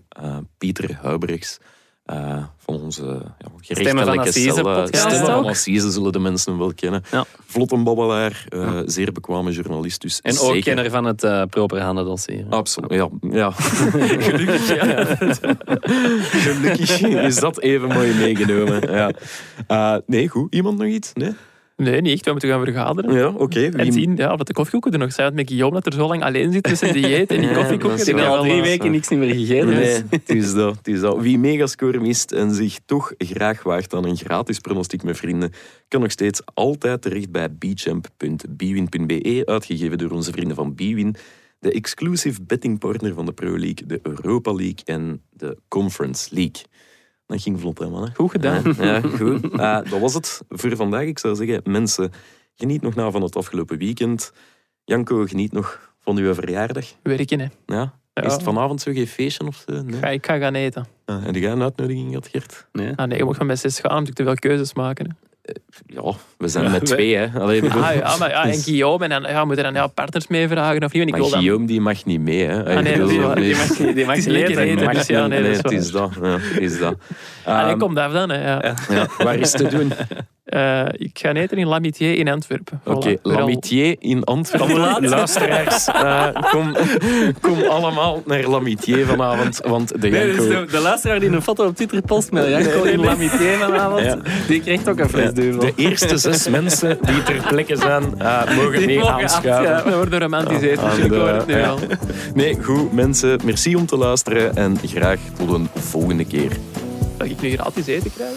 [0.57, 1.57] Pieter Huibrechts.
[2.05, 4.63] Eh, van onze ja, gerechtelijke Assise cel.
[4.63, 5.45] podcast Stemmen van.
[5.45, 7.03] Assise zullen de mensen wel kennen.
[7.11, 7.25] Ja.
[7.45, 10.01] Vlot een babbelaar, eh, zeer bekwame journalist.
[10.01, 12.45] Dus En ook kenner van het uh, proper handendossier.
[12.49, 13.09] Absoluut, ja.
[13.21, 13.51] ja.
[14.27, 15.15] Gelukkig, ja.
[16.45, 18.91] Gelukkig is dat even mooi meegenomen.
[18.91, 19.11] Ja.
[19.67, 20.53] Eh, nee, goed.
[20.53, 21.13] Iemand nog iets?
[21.13, 21.33] Nee?
[21.75, 22.25] Nee, niet echt.
[22.25, 23.13] We moeten gaan vergaderen.
[23.13, 23.63] Ja, oké.
[23.65, 25.25] En Wie- zien ja, wat de koffiekoeken er nog zijn.
[25.25, 27.99] Want met Guillaume dat er zo lang alleen zit zijn dieet en die koffiekoeken.
[27.99, 29.67] Ik heb al drie weken niks meer gegeten.
[29.67, 31.21] dus- Nee, het is dat, het is dat.
[31.21, 35.51] Wie megascore mist en zich toch graag waagt aan een gratis pronostiek met vrienden,
[35.87, 37.49] kan nog steeds altijd terecht bij
[38.29, 41.15] bchamp.bwin.be, uitgegeven door onze vrienden van Bwin,
[41.59, 46.63] de exclusive bettingpartner van de Pro League, de Europa League en de Conference League.
[47.25, 48.15] Dat ging vlot, hè, mannen.
[48.15, 48.75] Goed gedaan.
[48.77, 49.51] Ja, ja, goed.
[49.51, 51.03] Eh, dat was het voor vandaag.
[51.03, 52.11] Ik zou zeggen, mensen,
[52.55, 54.31] geniet nog na van het afgelopen weekend.
[54.83, 56.85] Janko, geniet nog van uw verjaardag.
[57.03, 57.47] Werken, hè.
[57.65, 57.93] Ja?
[58.13, 58.23] Ja.
[58.23, 59.81] Is het vanavond zo geen feestje of zo?
[59.81, 59.99] Nee?
[59.99, 60.87] Ga, ik ga gaan eten.
[61.05, 62.67] Ah, en jij een uitnodiging gehad, Gert?
[62.71, 62.93] Nee.
[62.95, 65.17] Ah nee, je mag van bij zes gaan, omdat ik te veel keuzes maken.
[65.85, 66.01] Ja,
[66.37, 67.39] we zijn Ja, met wij- twee, hè.
[67.39, 70.27] Allee, bedoel- Ah ja, maar ja, en Guillaume, en dan ja, moeten dan ja, partners
[70.27, 71.01] meevragen of niet.
[71.01, 71.39] En ik maar wil dan...
[71.39, 72.59] Guillaume die mag niet mee, hè.
[72.75, 74.83] Ah, nee, die- die nee, mag, die mag is niet lekker eten.
[74.85, 75.29] mag dus ja, niet.
[75.29, 76.09] nee, dat is het waar.
[76.09, 76.41] is dat.
[76.53, 76.95] Ja, is dat.
[77.45, 78.29] Allee, Ehm, kom daar dan.
[78.29, 78.75] Hè, ja.
[78.89, 79.91] ja, waar is te doen?
[80.45, 82.81] Eh, ik ga eten in Lamitier in Antwerpen.
[82.83, 85.07] Oké, Lamitier in Antwerpen.
[85.09, 86.75] Luisteraars, eh, kom,
[87.41, 90.47] kom allemaal naar Lamitier vanavond, want de Nee, Janko...
[90.47, 94.03] dus de, de luisteraar die een foto op Twitter post met Janko in Lamitier vanavond,
[94.05, 94.17] Ja.
[94.47, 95.59] die krijgt ook een fles duvel.
[95.59, 99.91] de eerste zes mensen die ter plekke zijn, eh, mogen Die mee mogen aanschuiven.
[99.91, 101.67] We worden romantisch eten, Aan dus ik de- hoor het nu ja.
[101.69, 101.79] al.
[102.33, 106.51] Nee, goed mensen, merci om te luisteren en graag tot een volgende keer.
[107.17, 108.33] Dat ik nu gratis eten krijg.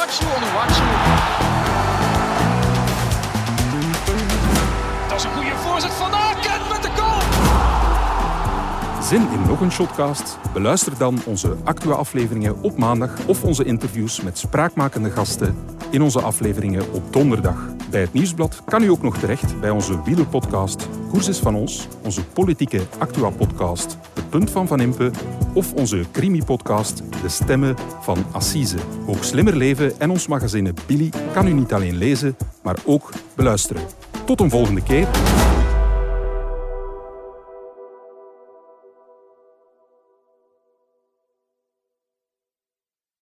[0.00, 0.82] Ito, Onuwachu, Onuwachu.
[5.08, 6.19] Dat is een goede voorzet van
[9.10, 10.38] Zin in nog een shotcast?
[10.52, 15.56] Beluister dan onze Actua-afleveringen op maandag of onze interviews met spraakmakende gasten
[15.90, 17.56] in onze afleveringen op donderdag.
[17.90, 21.88] Bij het Nieuwsblad kan u ook nog terecht bij onze wielerpodcast Koers is van ons,
[22.02, 25.10] onze politieke Actua-podcast De Punt van Van Impe
[25.54, 28.78] of onze crimi-podcast De Stemmen van Assise.
[29.06, 33.82] Ook Slimmer Leven en ons magazine Billy kan u niet alleen lezen, maar ook beluisteren.
[34.24, 35.08] Tot een volgende keer.